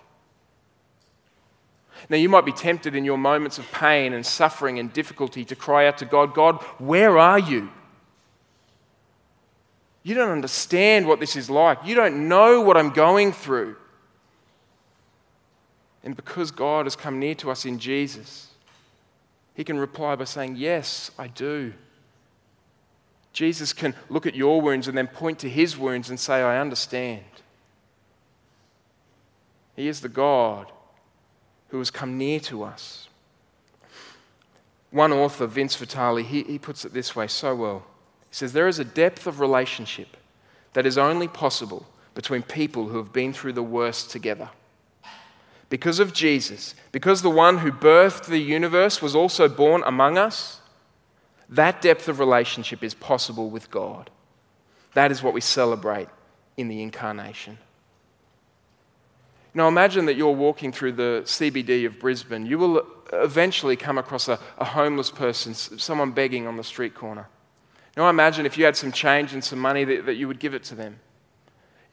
Now, 2.09 2.17
you 2.17 2.29
might 2.29 2.45
be 2.45 2.53
tempted 2.53 2.95
in 2.95 3.05
your 3.05 3.17
moments 3.17 3.59
of 3.59 3.71
pain 3.73 4.13
and 4.13 4.25
suffering 4.25 4.79
and 4.79 4.93
difficulty 4.93 5.45
to 5.47 5.57
cry 5.57 5.87
out 5.87 5.99
to 5.99 6.05
God, 6.05 6.35
God, 6.35 6.63
where 6.79 7.19
are 7.19 7.39
you? 7.39 7.71
You 10.03 10.15
don't 10.15 10.31
understand 10.31 11.07
what 11.07 11.19
this 11.19 11.35
is 11.35 11.49
like. 11.49 11.79
You 11.85 11.95
don't 11.95 12.29
know 12.29 12.61
what 12.61 12.77
I'm 12.77 12.91
going 12.91 13.33
through. 13.33 13.77
And 16.03 16.15
because 16.15 16.51
God 16.51 16.85
has 16.85 16.95
come 16.95 17.19
near 17.19 17.35
to 17.37 17.51
us 17.51 17.65
in 17.65 17.79
Jesus, 17.79 18.49
He 19.55 19.65
can 19.65 19.79
reply 19.79 20.15
by 20.17 20.25
saying, 20.25 20.57
Yes, 20.57 21.11
I 21.19 21.29
do. 21.29 21.73
Jesus 23.35 23.73
can 23.73 23.95
look 24.09 24.27
at 24.27 24.37
your 24.37 24.61
wounds 24.61 24.87
and 24.87 24.97
then 24.97 25.09
point 25.09 25.41
to 25.41 25.51
his 25.51 25.77
wounds 25.77 26.09
and 26.09 26.19
say, 26.19 26.41
I 26.41 26.61
understand. 26.61 27.25
He 29.75 29.89
is 29.89 30.01
the 30.01 30.09
God 30.09 30.71
who 31.75 31.81
has 31.81 31.91
come 31.91 32.17
near 32.17 32.39
to 32.39 32.63
us. 32.63 33.09
One 34.93 35.13
author, 35.13 35.45
Vince 35.49 35.75
Vitale, 35.75 36.23
he, 36.23 36.45
he 36.45 36.57
puts 36.57 36.85
it 36.85 36.95
this 36.95 37.17
way 37.17 37.27
so 37.27 37.53
well. 37.53 37.83
He 38.31 38.37
says, 38.37 38.53
There 38.53 38.69
is 38.69 38.79
a 38.79 38.85
depth 38.85 39.27
of 39.27 39.41
relationship 39.41 40.17
that 40.75 40.87
is 40.87 40.97
only 40.97 41.27
possible 41.27 41.85
between 42.15 42.43
people 42.43 42.87
who 42.87 42.99
have 42.99 43.13
been 43.13 43.33
through 43.33 43.55
the 43.55 43.63
worst 43.65 44.11
together. 44.11 44.51
Because 45.69 45.99
of 45.99 46.13
Jesus, 46.13 46.77
because 46.93 47.23
the 47.23 47.29
one 47.29 47.59
who 47.59 47.73
birthed 47.73 48.27
the 48.27 48.39
universe 48.39 49.03
was 49.03 49.17
also 49.17 49.49
born 49.49 49.83
among 49.85 50.17
us, 50.17 50.61
that 51.49 51.83
depth 51.83 52.07
of 52.07 52.21
relationship 52.21 52.85
is 52.85 52.95
possible 52.95 53.51
with 53.51 53.69
God. 53.69 54.11
That 54.93 55.11
is 55.11 55.25
what 55.25 55.35
we 55.35 55.41
celebrate 55.41 56.07
in 56.57 56.69
the 56.69 56.83
incarnation. 56.83 57.59
Now, 59.55 59.69
imagine 59.69 60.07
that 60.07 60.17
you're 60.17 60.33
walking 60.33 60.73
through 60.73 60.93
the 60.93 61.23
CBD 61.25 61.87
of 61.87 62.01
Brisbane. 62.01 62.45
You 62.45 62.59
will 62.59 62.87
eventually 63.13 63.77
come 63.77 63.99
across 63.99 64.27
a, 64.27 64.39
a, 64.59 64.65
homeless 64.65 65.11
person, 65.11 65.55
someone 65.55 66.11
begging 66.11 66.49
on 66.49 66.57
the 66.57 66.65
street 66.65 66.95
corner. 66.95 67.29
Now, 67.97 68.11
imagine 68.11 68.47
if 68.47 68.59
you 68.59 68.65
had 68.65 68.77
some 68.77 68.91
change 68.91 69.33
and 69.33 69.45
some 69.45 69.61
money 69.61 69.85
that, 69.85 70.07
that 70.07 70.15
you 70.15 70.27
would 70.27 70.41
give 70.41 70.55
it 70.55 70.65
to 70.65 70.75
them. 70.75 70.99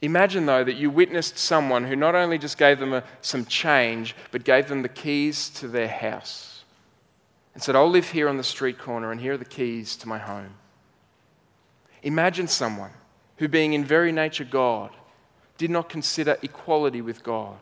Imagine, 0.00 0.46
though, 0.46 0.64
that 0.64 0.74
you 0.74 0.90
witnessed 0.90 1.38
someone 1.38 1.84
who 1.84 1.94
not 1.94 2.16
only 2.16 2.36
just 2.36 2.58
gave 2.58 2.80
them 2.80 2.92
a, 2.92 3.04
some 3.20 3.44
change, 3.44 4.16
but 4.32 4.42
gave 4.42 4.66
them 4.66 4.82
the 4.82 4.88
keys 4.88 5.48
to 5.50 5.68
their 5.68 5.86
house 5.86 6.64
and 7.54 7.62
said, 7.62 7.76
I'll 7.76 7.88
live 7.88 8.08
here 8.08 8.28
on 8.28 8.36
the 8.36 8.42
street 8.42 8.78
corner 8.78 9.12
and 9.12 9.20
here 9.20 9.34
are 9.34 9.38
the 9.38 9.44
keys 9.44 9.94
to 9.96 10.08
my 10.08 10.18
home. 10.18 10.54
Imagine 12.02 12.48
someone 12.48 12.90
who, 13.36 13.46
being 13.46 13.74
in 13.74 13.84
very 13.84 14.10
nature 14.10 14.44
God, 14.44 14.90
did 15.62 15.70
not 15.70 15.88
consider 15.88 16.36
equality 16.42 17.00
with 17.00 17.22
God 17.22 17.56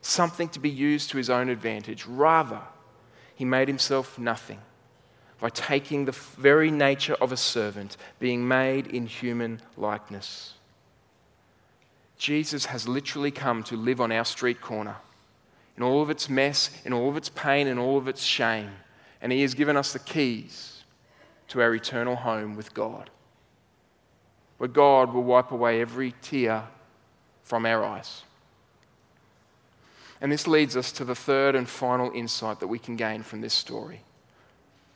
something 0.00 0.48
to 0.48 0.58
be 0.58 0.68
used 0.68 1.10
to 1.10 1.16
his 1.16 1.30
own 1.30 1.48
advantage. 1.48 2.04
Rather, 2.04 2.60
he 3.36 3.44
made 3.44 3.68
himself 3.68 4.18
nothing 4.18 4.60
by 5.40 5.48
taking 5.50 6.04
the 6.04 6.12
very 6.12 6.72
nature 6.72 7.14
of 7.20 7.30
a 7.30 7.36
servant, 7.36 7.96
being 8.18 8.48
made 8.48 8.88
in 8.88 9.06
human 9.06 9.60
likeness. 9.76 10.54
Jesus 12.18 12.66
has 12.66 12.88
literally 12.88 13.30
come 13.30 13.62
to 13.62 13.76
live 13.76 14.00
on 14.00 14.10
our 14.10 14.24
street 14.24 14.60
corner 14.60 14.96
in 15.76 15.84
all 15.84 16.02
of 16.02 16.10
its 16.10 16.28
mess, 16.28 16.82
in 16.84 16.92
all 16.92 17.08
of 17.08 17.16
its 17.16 17.28
pain, 17.28 17.68
in 17.68 17.78
all 17.78 17.96
of 17.96 18.08
its 18.08 18.24
shame 18.24 18.70
and 19.20 19.30
He 19.30 19.42
has 19.42 19.54
given 19.54 19.76
us 19.76 19.92
the 19.92 20.00
keys 20.00 20.82
to 21.48 21.62
our 21.62 21.72
eternal 21.74 22.16
home 22.16 22.56
with 22.56 22.74
God, 22.74 23.08
where 24.58 24.68
God 24.68 25.14
will 25.14 25.22
wipe 25.22 25.52
away 25.52 25.80
every 25.80 26.12
tear 26.22 26.64
from 27.46 27.64
our 27.64 27.84
eyes. 27.84 28.24
And 30.20 30.32
this 30.32 30.48
leads 30.48 30.76
us 30.76 30.90
to 30.92 31.04
the 31.04 31.14
third 31.14 31.54
and 31.54 31.68
final 31.68 32.10
insight 32.10 32.58
that 32.60 32.66
we 32.66 32.78
can 32.78 32.96
gain 32.96 33.22
from 33.22 33.40
this 33.40 33.54
story. 33.54 34.00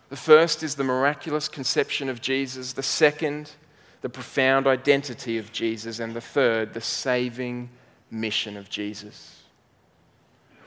The 0.08 0.16
first 0.16 0.64
is 0.64 0.74
the 0.74 0.82
miraculous 0.82 1.48
conception 1.48 2.08
of 2.08 2.20
Jesus, 2.20 2.72
the 2.72 2.82
second, 2.82 3.52
the 4.00 4.08
profound 4.08 4.66
identity 4.66 5.38
of 5.38 5.52
Jesus, 5.52 6.00
and 6.00 6.12
the 6.12 6.20
third, 6.20 6.74
the 6.74 6.80
saving 6.80 7.70
mission 8.10 8.56
of 8.56 8.68
Jesus. 8.68 9.44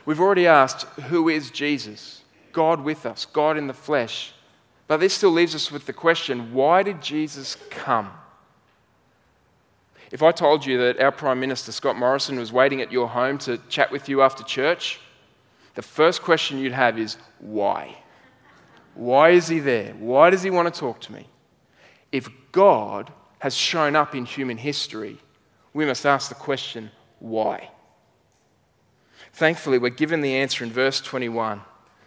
We've 0.06 0.20
already 0.20 0.46
asked, 0.46 0.84
Who 1.02 1.28
is 1.28 1.50
Jesus? 1.50 2.22
God 2.52 2.80
with 2.80 3.04
us, 3.04 3.26
God 3.26 3.58
in 3.58 3.66
the 3.66 3.74
flesh. 3.74 4.32
But 4.86 4.98
this 4.98 5.12
still 5.12 5.32
leaves 5.32 5.54
us 5.54 5.70
with 5.70 5.84
the 5.84 5.92
question 5.92 6.54
why 6.54 6.82
did 6.82 7.02
Jesus 7.02 7.58
come? 7.68 8.10
If 10.14 10.22
I 10.22 10.30
told 10.30 10.64
you 10.64 10.78
that 10.78 11.00
our 11.00 11.10
Prime 11.10 11.40
Minister, 11.40 11.72
Scott 11.72 11.96
Morrison, 11.96 12.38
was 12.38 12.52
waiting 12.52 12.80
at 12.80 12.92
your 12.92 13.08
home 13.08 13.36
to 13.38 13.58
chat 13.68 13.90
with 13.90 14.08
you 14.08 14.22
after 14.22 14.44
church, 14.44 15.00
the 15.74 15.82
first 15.82 16.22
question 16.22 16.60
you'd 16.60 16.70
have 16.70 17.00
is 17.00 17.16
why? 17.40 17.96
Why 18.94 19.30
is 19.30 19.48
he 19.48 19.58
there? 19.58 19.92
Why 19.94 20.30
does 20.30 20.44
he 20.44 20.50
want 20.50 20.72
to 20.72 20.80
talk 20.80 21.00
to 21.00 21.12
me? 21.12 21.26
If 22.12 22.28
God 22.52 23.12
has 23.40 23.56
shown 23.56 23.96
up 23.96 24.14
in 24.14 24.24
human 24.24 24.56
history, 24.56 25.18
we 25.72 25.84
must 25.84 26.06
ask 26.06 26.28
the 26.28 26.36
question 26.36 26.92
why? 27.18 27.70
Thankfully, 29.32 29.78
we're 29.78 29.88
given 29.88 30.20
the 30.20 30.36
answer 30.36 30.62
in 30.62 30.70
verse 30.70 31.00
21. 31.00 31.60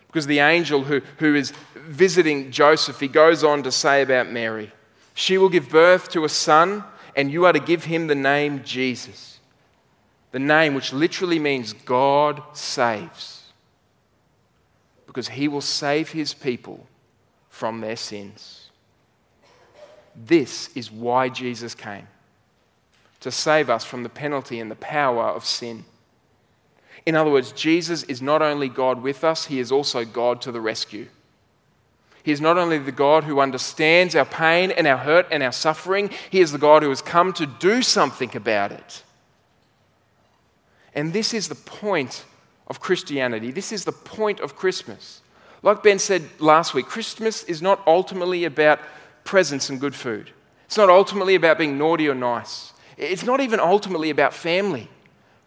Because 0.08 0.28
the 0.28 0.40
angel 0.40 0.86
who, 0.86 1.02
who 1.18 1.36
is 1.36 1.52
visiting 1.76 2.52
Joseph, 2.52 3.02
he 3.02 3.10
goes 3.10 3.44
on 3.44 3.64
to 3.64 3.72
say 3.72 4.02
about 4.02 4.32
Mary, 4.32 4.72
She 5.14 5.38
will 5.38 5.50
give 5.50 5.68
birth 5.68 6.08
to 6.12 6.24
a 6.24 6.30
son, 6.30 6.86
and 7.18 7.32
you 7.32 7.46
are 7.46 7.52
to 7.52 7.60
give 7.60 7.84
him 7.84 8.08
the 8.08 8.16
name 8.16 8.64
Jesus. 8.64 9.40
The 10.32 10.40
name 10.40 10.76
which 10.76 10.94
literally 10.94 11.40
means 11.40 11.74
God 11.74 12.42
saves. 12.54 13.44
because 15.08 15.30
he 15.30 15.48
will 15.48 15.62
save 15.62 16.12
his 16.12 16.36
people 16.36 16.86
from 17.50 17.82
their 17.82 17.96
sins. 17.96 18.70
This 20.16 20.70
is 20.76 20.92
why 20.92 21.30
Jesus 21.30 21.74
came 21.74 22.08
to 23.20 23.32
save 23.32 23.68
us 23.68 23.84
from 23.84 24.04
the 24.04 24.10
penalty 24.10 24.60
and 24.60 24.70
the 24.70 24.76
power 24.76 25.24
of 25.24 25.44
sin. 25.44 25.86
In 27.08 27.16
other 27.16 27.32
words, 27.32 27.52
Jesus 27.52 28.04
is 28.04 28.22
not 28.22 28.44
only 28.44 28.70
God 28.70 29.02
with 29.02 29.24
us, 29.24 29.46
he 29.46 29.60
is 29.60 29.72
also 29.72 30.06
God 30.06 30.40
to 30.42 30.52
the 30.52 30.62
rescue. 30.62 31.08
He 32.28 32.34
is 32.34 32.42
not 32.42 32.58
only 32.58 32.78
the 32.78 32.92
God 32.92 33.24
who 33.24 33.40
understands 33.40 34.14
our 34.14 34.26
pain 34.26 34.72
and 34.72 34.86
our 34.86 34.98
hurt 34.98 35.28
and 35.32 35.42
our 35.42 35.54
suffering, 35.54 36.10
He 36.30 36.42
is 36.42 36.52
the 36.52 36.58
God 36.58 36.84
who 36.84 36.90
has 36.90 37.02
come 37.02 37.32
to 37.32 37.46
do 37.46 37.82
something 37.82 38.36
about 38.36 38.74
it. 38.74 39.04
And 40.94 41.14
this 41.14 41.34
is 41.34 41.48
the 41.48 41.56
point 41.56 42.26
of 42.68 42.82
Christianity. 42.82 43.52
This 43.52 43.72
is 43.72 43.86
the 43.86 43.94
point 43.94 44.42
of 44.42 44.58
Christmas. 44.58 45.22
Like 45.64 45.84
Ben 45.84 46.00
said 46.00 46.22
last 46.40 46.74
week, 46.74 46.88
Christmas 46.88 47.46
is 47.46 47.62
not 47.62 47.82
ultimately 47.88 48.44
about 48.44 48.82
presents 49.24 49.70
and 49.70 49.80
good 49.80 49.96
food. 49.96 50.30
It's 50.66 50.76
not 50.76 50.90
ultimately 50.90 51.36
about 51.36 51.58
being 51.58 51.78
naughty 51.78 52.10
or 52.10 52.14
nice. 52.14 52.74
It's 52.98 53.24
not 53.24 53.40
even 53.40 53.62
ultimately 53.62 54.10
about 54.10 54.34
family. 54.34 54.90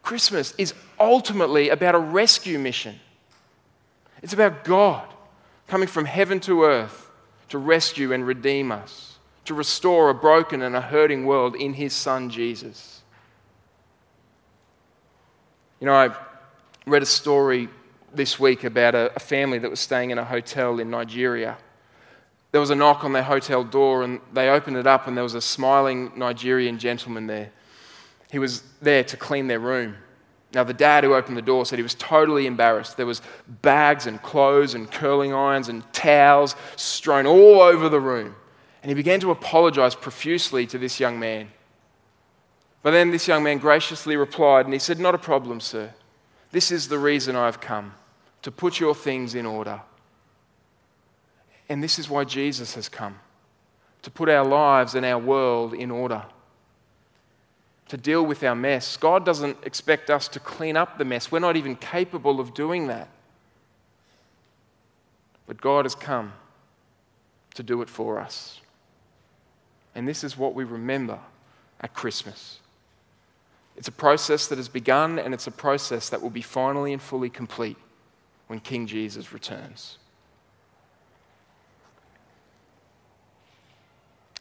Christmas 0.03 0.55
is 0.57 0.73
ultimately 0.99 1.69
about 1.69 1.95
a 1.95 1.99
rescue 1.99 2.59
mission. 2.59 2.99
It's 4.23 4.33
about 4.33 4.65
God 4.65 5.07
coming 5.71 5.87
from 5.87 6.05
heaven 6.05 6.41
to 6.41 6.65
earth 6.65 7.13
to 7.49 7.57
rescue 7.57 8.13
and 8.13 8.27
redeem 8.27 8.73
us, 8.73 9.19
to 9.45 9.55
restore 9.55 10.11
a 10.11 10.15
broken 10.15 10.63
and 10.63 10.75
a 10.75 10.81
hurting 10.81 11.25
world 11.25 11.55
in 11.55 11.75
his 11.75 11.93
Son 11.93 12.29
Jesus. 12.29 13.03
You 15.79 15.87
know, 15.87 15.95
I 15.95 16.13
read 16.87 17.03
a 17.05 17.07
story 17.07 17.69
this 18.13 18.41
week 18.41 18.65
about 18.65 18.97
a, 18.97 19.15
a 19.15 19.21
family 19.21 19.59
that 19.61 19.71
was 19.71 19.79
staying 19.79 20.11
in 20.11 20.19
a 20.19 20.25
hotel 20.25 20.81
in 20.81 20.91
Nigeria. 20.91 21.57
There 22.51 22.61
was 22.61 22.71
a 22.71 22.75
knock 22.75 23.05
on 23.05 23.13
their 23.13 23.23
hotel 23.23 23.63
door, 23.63 24.03
and 24.03 24.21
they 24.33 24.49
opened 24.49 24.77
it 24.77 24.89
up, 24.89 25.07
and 25.07 25.17
there 25.17 25.23
was 25.23 25.35
a 25.35 25.41
smiling 25.41 26.11
Nigerian 26.17 26.81
gentleman 26.81 27.29
there. 27.29 27.53
He 28.33 28.41
was 28.41 28.65
there 28.83 29.05
to 29.05 29.17
clean 29.17 29.47
their 29.47 29.61
room. 29.61 29.95
Now, 30.53 30.65
the 30.65 30.75
dad 30.75 31.05
who 31.05 31.15
opened 31.15 31.37
the 31.37 31.43
door 31.43 31.65
said 31.65 31.79
he 31.79 31.83
was 31.85 31.95
totally 31.95 32.47
embarrassed. 32.47 32.97
There 32.97 33.07
was 33.07 33.23
bags 33.47 34.07
and 34.07 34.21
clothes 34.21 34.75
and 34.75 34.91
curling 34.91 35.33
irons 35.33 35.69
and 35.69 35.91
towels 35.93 36.57
strewn 36.75 37.27
all 37.27 37.61
over 37.61 37.89
the 37.89 38.01
room. 38.01 38.35
And 38.83 38.91
he 38.91 38.95
began 38.95 39.21
to 39.21 39.31
apologize 39.31 39.95
profusely 39.95 40.67
to 40.67 40.79
this 40.79 40.99
young 40.99 41.21
man. 41.21 41.51
But 42.83 42.93
then 42.93 43.11
this 43.11 43.29
young 43.29 43.45
man 43.45 43.59
graciously 43.59 44.17
replied 44.17 44.65
and 44.65 44.73
he 44.73 44.81
said, 44.81 44.99
Not 44.99 45.15
a 45.15 45.19
problem, 45.19 45.61
sir. 45.61 45.93
This 46.51 46.73
is 46.73 46.89
the 46.89 46.99
reason 46.99 47.37
I've 47.37 47.61
come 47.61 47.95
to 48.43 48.51
put 48.51 48.81
your 48.81 48.95
things 48.95 49.37
in 49.37 49.47
order. 49.47 49.83
And 51.69 51.85
this 51.85 51.99
is 51.99 52.11
why 52.11 52.25
Jesus 52.25 52.75
has 52.75 52.89
come 52.89 53.21
to 54.03 54.11
put 54.11 54.29
our 54.29 54.45
lives 54.45 54.97
and 54.97 55.07
our 55.07 55.19
world 55.19 55.75
in 55.75 55.93
order 55.93 56.25
to 57.91 57.97
deal 57.97 58.25
with 58.25 58.45
our 58.45 58.55
mess. 58.55 58.97
God 58.97 59.25
doesn't 59.25 59.57
expect 59.65 60.11
us 60.11 60.29
to 60.29 60.39
clean 60.39 60.77
up 60.77 60.97
the 60.97 61.05
mess. 61.05 61.33
We're 61.33 61.41
not 61.41 61.57
even 61.57 61.75
capable 61.75 62.39
of 62.39 62.55
doing 62.55 62.87
that. 62.87 63.09
But 65.49 65.61
God 65.61 65.87
has 65.87 65.97
come 65.97 66.33
to 67.55 67.65
do 67.65 67.83
it 67.83 67.89
for 67.89 68.21
us. 68.21 68.61
And 69.97 70.07
this 70.07 70.23
is 70.23 70.37
what 70.37 70.55
we 70.55 70.63
remember 70.63 71.19
at 71.81 71.93
Christmas. 71.93 72.61
It's 73.77 73.89
a 73.89 73.93
process 73.93 74.47
that 74.47 74.59
has 74.59 74.69
begun, 74.69 75.19
and 75.19 75.35
it's 75.35 75.49
a 75.49 75.51
process 75.51 76.11
that 76.11 76.23
will 76.23 76.31
be 76.31 76.43
finally 76.43 76.93
and 76.93 77.03
fully 77.03 77.29
complete 77.29 77.77
when 78.47 78.61
King 78.61 78.87
Jesus 78.87 79.33
returns. 79.33 79.99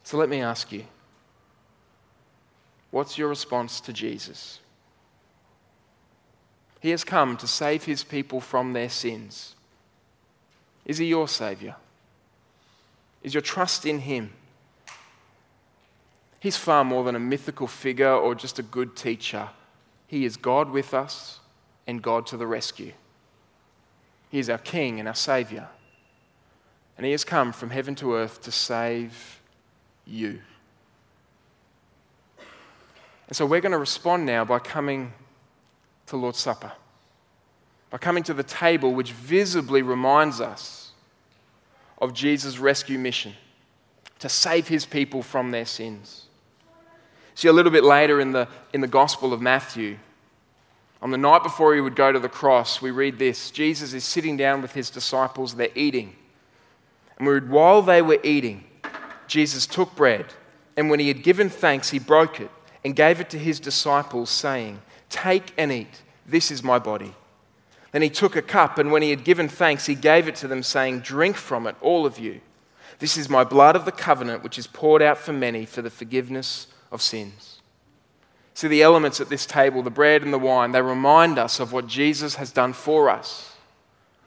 So 0.03 0.17
let 0.17 0.29
me 0.29 0.39
ask 0.39 0.71
you. 0.71 0.83
What's 2.91 3.17
your 3.17 3.27
response 3.27 3.79
to 3.81 3.93
Jesus? 3.93 4.59
He 6.79 6.91
has 6.91 7.03
come 7.03 7.37
to 7.37 7.47
save 7.47 7.83
his 7.83 8.03
people 8.03 8.39
from 8.39 8.73
their 8.73 8.89
sins. 8.89 9.55
Is 10.85 10.97
he 10.97 11.05
your 11.05 11.27
Savior? 11.27 11.75
Is 13.21 13.33
your 13.33 13.41
trust 13.41 13.85
in 13.85 13.99
him? 13.99 14.31
He's 16.39 16.57
far 16.57 16.85
more 16.85 17.03
than 17.03 17.15
a 17.15 17.19
mythical 17.19 17.67
figure 17.67 18.13
or 18.13 18.33
just 18.33 18.59
a 18.59 18.63
good 18.63 18.95
teacher. 18.95 19.49
He 20.07 20.25
is 20.25 20.37
God 20.37 20.69
with 20.69 20.93
us 20.93 21.39
and 21.85 22.01
God 22.01 22.25
to 22.27 22.37
the 22.37 22.47
rescue. 22.47 22.93
He 24.29 24.39
is 24.39 24.49
our 24.49 24.57
King 24.57 24.99
and 24.99 25.07
our 25.07 25.15
Savior. 25.15 25.67
And 26.97 27.05
He 27.05 27.11
has 27.11 27.23
come 27.23 27.51
from 27.51 27.71
heaven 27.71 27.95
to 27.95 28.13
earth 28.13 28.41
to 28.43 28.51
save 28.51 29.41
you. 30.05 30.39
And 33.29 33.35
so 33.35 33.45
we're 33.45 33.61
going 33.61 33.73
to 33.73 33.77
respond 33.77 34.25
now 34.25 34.43
by 34.43 34.57
coming 34.57 35.13
to 36.07 36.17
Lord's 36.17 36.39
Supper, 36.39 36.71
by 37.91 37.99
coming 37.99 38.23
to 38.23 38.33
the 38.33 38.43
table 38.43 38.91
which 38.93 39.11
visibly 39.11 39.83
reminds 39.83 40.41
us 40.41 40.91
of 41.99 42.15
Jesus' 42.15 42.57
rescue 42.57 42.97
mission 42.97 43.33
to 44.17 44.29
save 44.29 44.67
his 44.67 44.83
people 44.83 45.21
from 45.21 45.51
their 45.51 45.65
sins. 45.65 46.25
See, 47.35 47.47
a 47.47 47.53
little 47.53 47.71
bit 47.71 47.83
later 47.83 48.19
in 48.19 48.31
the, 48.31 48.47
in 48.73 48.81
the 48.81 48.87
Gospel 48.87 49.31
of 49.31 49.41
Matthew, 49.41 49.99
on 50.99 51.11
the 51.11 51.17
night 51.17 51.43
before 51.43 51.75
he 51.75 51.81
would 51.81 51.95
go 51.95 52.11
to 52.11 52.19
the 52.19 52.27
cross, 52.27 52.81
we 52.81 52.89
read 52.89 53.19
this 53.19 53.51
Jesus 53.51 53.93
is 53.93 54.03
sitting 54.03 54.37
down 54.37 54.63
with 54.63 54.73
his 54.73 54.89
disciples, 54.89 55.53
they're 55.53 55.69
eating. 55.75 56.15
And 57.17 57.27
we 57.27 57.35
read, 57.35 57.49
while 57.49 57.83
they 57.83 58.01
were 58.01 58.19
eating, 58.23 58.63
Jesus 59.27 59.67
took 59.67 59.95
bread, 59.95 60.25
and 60.75 60.89
when 60.89 60.99
he 60.99 61.09
had 61.09 61.21
given 61.21 61.49
thanks, 61.49 61.91
he 61.91 61.99
broke 61.99 62.39
it 62.39 62.49
and 62.83 62.95
gave 62.95 63.19
it 63.19 63.29
to 63.31 63.37
his 63.37 63.59
disciples, 63.59 64.29
saying, 64.29 64.81
Take 65.09 65.53
and 65.57 65.71
eat, 65.71 66.01
this 66.25 66.51
is 66.51 66.63
my 66.63 66.79
body. 66.79 67.13
Then 67.91 68.01
he 68.01 68.09
took 68.09 68.35
a 68.35 68.41
cup, 68.41 68.77
and 68.77 68.91
when 68.91 69.01
he 69.01 69.09
had 69.09 69.23
given 69.23 69.49
thanks, 69.49 69.85
he 69.85 69.95
gave 69.95 70.27
it 70.27 70.35
to 70.37 70.47
them, 70.47 70.63
saying, 70.63 70.99
Drink 70.99 71.35
from 71.35 71.65
it, 71.67 71.75
all 71.81 72.05
of 72.05 72.19
you. 72.19 72.41
This 72.99 73.17
is 73.17 73.29
my 73.29 73.43
blood 73.43 73.75
of 73.75 73.85
the 73.85 73.91
covenant, 73.91 74.43
which 74.43 74.59
is 74.59 74.67
poured 74.67 75.01
out 75.01 75.17
for 75.17 75.33
many 75.33 75.65
for 75.65 75.81
the 75.81 75.89
forgiveness 75.89 76.67
of 76.91 77.01
sins. 77.01 77.61
See, 78.53 78.67
the 78.67 78.83
elements 78.83 79.21
at 79.21 79.29
this 79.29 79.45
table, 79.45 79.81
the 79.81 79.89
bread 79.89 80.21
and 80.21 80.33
the 80.33 80.37
wine, 80.37 80.73
they 80.73 80.81
remind 80.81 81.39
us 81.39 81.59
of 81.59 81.71
what 81.71 81.87
Jesus 81.87 82.35
has 82.35 82.51
done 82.51 82.73
for 82.73 83.09
us. 83.09 83.55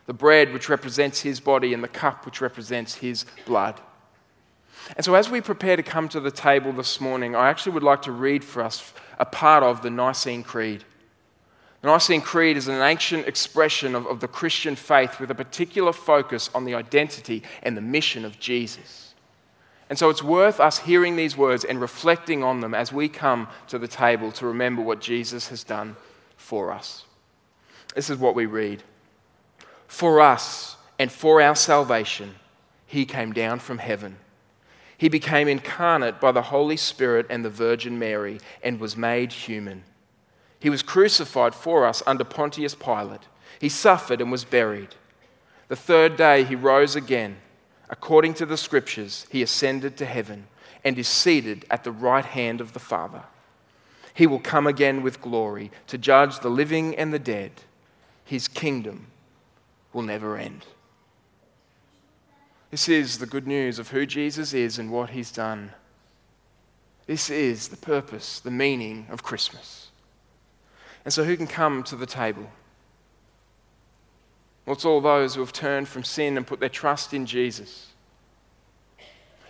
The 0.07 0.15
bread, 0.15 0.53
which 0.53 0.69
represents 0.69 1.21
his 1.21 1.39
body, 1.39 1.75
and 1.75 1.85
the 1.85 1.89
cup, 1.89 2.25
which 2.25 2.41
represents 2.41 2.95
his 2.95 3.27
blood. 3.45 3.79
And 4.97 5.05
so, 5.05 5.15
as 5.15 5.31
we 5.31 5.41
prepare 5.41 5.77
to 5.77 5.83
come 5.83 6.09
to 6.11 6.21
the 6.21 6.31
table 6.31 6.73
this 6.73 7.01
morning, 7.01 7.35
I 7.35 7.49
actually 7.49 7.73
would 7.73 7.83
like 7.83 8.03
to 8.03 8.13
read 8.13 8.45
for 8.45 8.63
us 8.63 8.93
a 9.19 9.25
part 9.25 9.63
of 9.63 9.83
the 9.83 9.91
Nicene 9.91 10.43
Creed. 10.43 10.85
The 11.81 11.89
Nicene 11.89 12.21
Creed 12.21 12.57
is 12.57 12.69
an 12.69 12.81
ancient 12.81 13.27
expression 13.27 13.95
of, 13.95 14.07
of 14.07 14.21
the 14.21 14.29
Christian 14.29 14.77
faith 14.77 15.19
with 15.19 15.31
a 15.31 15.35
particular 15.35 15.93
focus 15.93 16.51
on 16.55 16.65
the 16.65 16.75
identity 16.75 17.43
and 17.63 17.77
the 17.77 17.81
mission 17.81 18.25
of 18.25 18.39
Jesus. 18.39 19.15
And 19.89 19.99
so, 19.99 20.11
it's 20.11 20.23
worth 20.23 20.61
us 20.61 20.79
hearing 20.79 21.17
these 21.17 21.37
words 21.37 21.65
and 21.65 21.81
reflecting 21.81 22.43
on 22.43 22.61
them 22.61 22.75
as 22.75 22.93
we 22.93 23.09
come 23.09 23.49
to 23.69 23.79
the 23.79 23.89
table 23.89 24.33
to 24.33 24.47
remember 24.47 24.83
what 24.83 25.01
Jesus 25.01 25.49
has 25.49 25.65
done 25.65 25.97
for 26.37 26.73
us. 26.73 27.05
This 27.95 28.11
is 28.11 28.19
what 28.19 28.35
we 28.35 28.47
read 28.47 28.83
For 29.87 30.21
us 30.21 30.77
and 30.99 31.11
for 31.11 31.41
our 31.41 31.55
salvation, 31.55 32.35
he 32.87 33.07
came 33.07 33.33
down 33.33 33.59
from 33.59 33.79
heaven 33.79 34.17
he 35.03 35.09
became 35.09 35.49
incarnate 35.49 36.21
by 36.21 36.31
the 36.31 36.43
Holy 36.43 36.77
Spirit 36.77 37.27
and 37.29 37.45
the 37.45 37.51
Virgin 37.51 37.99
Mary 37.99 38.39
and 38.63 38.79
was 38.79 38.97
made 38.97 39.33
human. 39.33 39.83
He 40.61 40.71
was 40.71 40.85
crucified 40.85 41.57
for 41.57 41.85
us 41.85 42.05
under 42.07 42.23
Pontius 42.23 42.77
Pilate. 42.77 43.27
He 43.61 43.69
suffered 43.69 44.21
and 44.21 44.31
was 44.31 44.45
buried. 44.45 44.95
The 45.67 45.75
third 45.75 46.17
day 46.17 46.45
he 46.45 46.55
rose 46.55 46.95
again. 46.95 47.39
According 47.91 48.35
to 48.35 48.47
the 48.47 48.57
scriptures, 48.57 49.27
he 49.29 49.43
ascended 49.43 49.97
to 49.97 50.07
heaven 50.07 50.47
and 50.85 50.97
is 50.97 51.09
seated 51.09 51.65
at 51.69 51.83
the 51.83 51.91
right 51.91 52.25
hand 52.25 52.61
of 52.61 52.73
the 52.73 52.79
Father. 52.79 53.25
He 54.15 54.29
will 54.29 54.39
come 54.39 54.69
again 54.69 55.03
with 55.03 55.21
glory 55.21 55.73
to 55.89 55.99
judge 55.99 56.39
the 56.39 56.49
living 56.49 56.95
and 56.95 57.13
the 57.13 57.19
dead. 57.19 57.51
His 58.25 58.47
kingdom 58.47 59.09
will 59.93 60.03
never 60.03 60.37
end. 60.37 60.65
This 62.73 62.89
is 62.89 63.19
the 63.19 63.27
good 63.27 63.47
news 63.47 63.79
of 63.79 63.91
who 63.91 64.07
Jesus 64.07 64.55
is 64.55 64.79
and 64.79 64.91
what 64.91 65.11
he's 65.11 65.31
done. 65.31 65.73
This 67.07 67.29
is 67.29 67.69
the 67.69 67.77
purpose, 67.77 68.41
the 68.41 68.51
meaning 68.51 69.07
of 69.11 69.23
Christmas. 69.23 69.89
And 71.05 71.13
so, 71.13 71.23
who 71.23 71.37
can 71.37 71.47
come 71.47 71.83
to 71.83 71.97
the 71.97 72.07
table? 72.07 72.49
Well, 74.65 74.75
it's 74.75 74.87
all 74.87 75.03
those 75.03 75.35
who 75.35 75.43
have 75.43 75.53
turned 75.53 75.87
from 75.87 76.03
sin 76.03 76.39
and 76.39 76.47
put 76.47 76.61
their 76.61 76.71
trust 76.71 77.13
in 77.13 77.27
Jesus. 77.27 77.89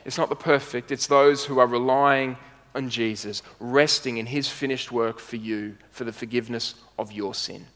It's 0.05 0.19
not 0.19 0.29
the 0.29 0.35
perfect, 0.35 0.91
it's 0.91 1.07
those 1.07 1.45
who 1.45 1.61
are 1.61 1.67
relying 1.69 2.37
on 2.75 2.91
Jesus, 2.91 3.45
resting 3.61 4.17
in 4.17 4.27
his 4.27 4.49
finished 4.49 4.91
work 4.91 5.21
for 5.21 5.37
you, 5.37 5.77
for 5.93 6.03
the 6.03 6.13
forgiveness 6.13 6.75
of 6.99 7.13
your 7.13 7.35
sin. 7.35 7.67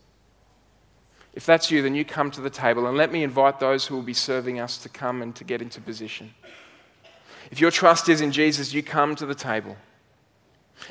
If 1.37 1.45
that's 1.45 1.71
you, 1.71 1.83
then 1.83 1.95
you 1.95 2.05
come 2.05 2.31
to 2.33 2.41
the 2.41 2.51
table 2.51 2.87
and 2.87 2.97
let 2.97 3.13
me 3.13 3.23
invite 3.23 3.61
those 3.61 3.87
who 3.87 3.95
will 3.95 4.03
be 4.03 4.15
serving 4.15 4.59
us 4.59 4.79
to 4.79 4.89
come 4.89 5.21
and 5.21 5.37
to 5.37 5.45
get 5.45 5.61
into 5.61 5.83
position. 5.83 6.35
If 7.51 7.61
your 7.61 7.71
trust 7.71 8.09
is 8.09 8.23
in 8.23 8.33
Jesus, 8.33 8.73
you 8.73 8.83
come 8.83 9.15
to 9.17 9.27
the 9.27 9.35
table. 9.35 9.77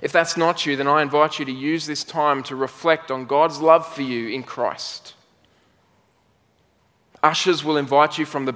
If 0.03 0.11
that's 0.11 0.37
not 0.37 0.65
you, 0.65 0.75
then 0.75 0.87
I 0.87 1.01
invite 1.01 1.39
you 1.39 1.45
to 1.45 1.51
use 1.51 1.87
this 1.87 2.03
time 2.03 2.43
to 2.43 2.55
reflect 2.55 3.09
on 3.09 3.25
God's 3.25 3.59
love 3.59 3.91
for 3.91 4.03
you 4.03 4.29
in 4.29 4.43
Christ. 4.43 5.15
Ushers 7.23 7.63
will 7.63 7.77
invite 7.77 8.19
you 8.19 8.25
from 8.25 8.45
the 8.45 8.53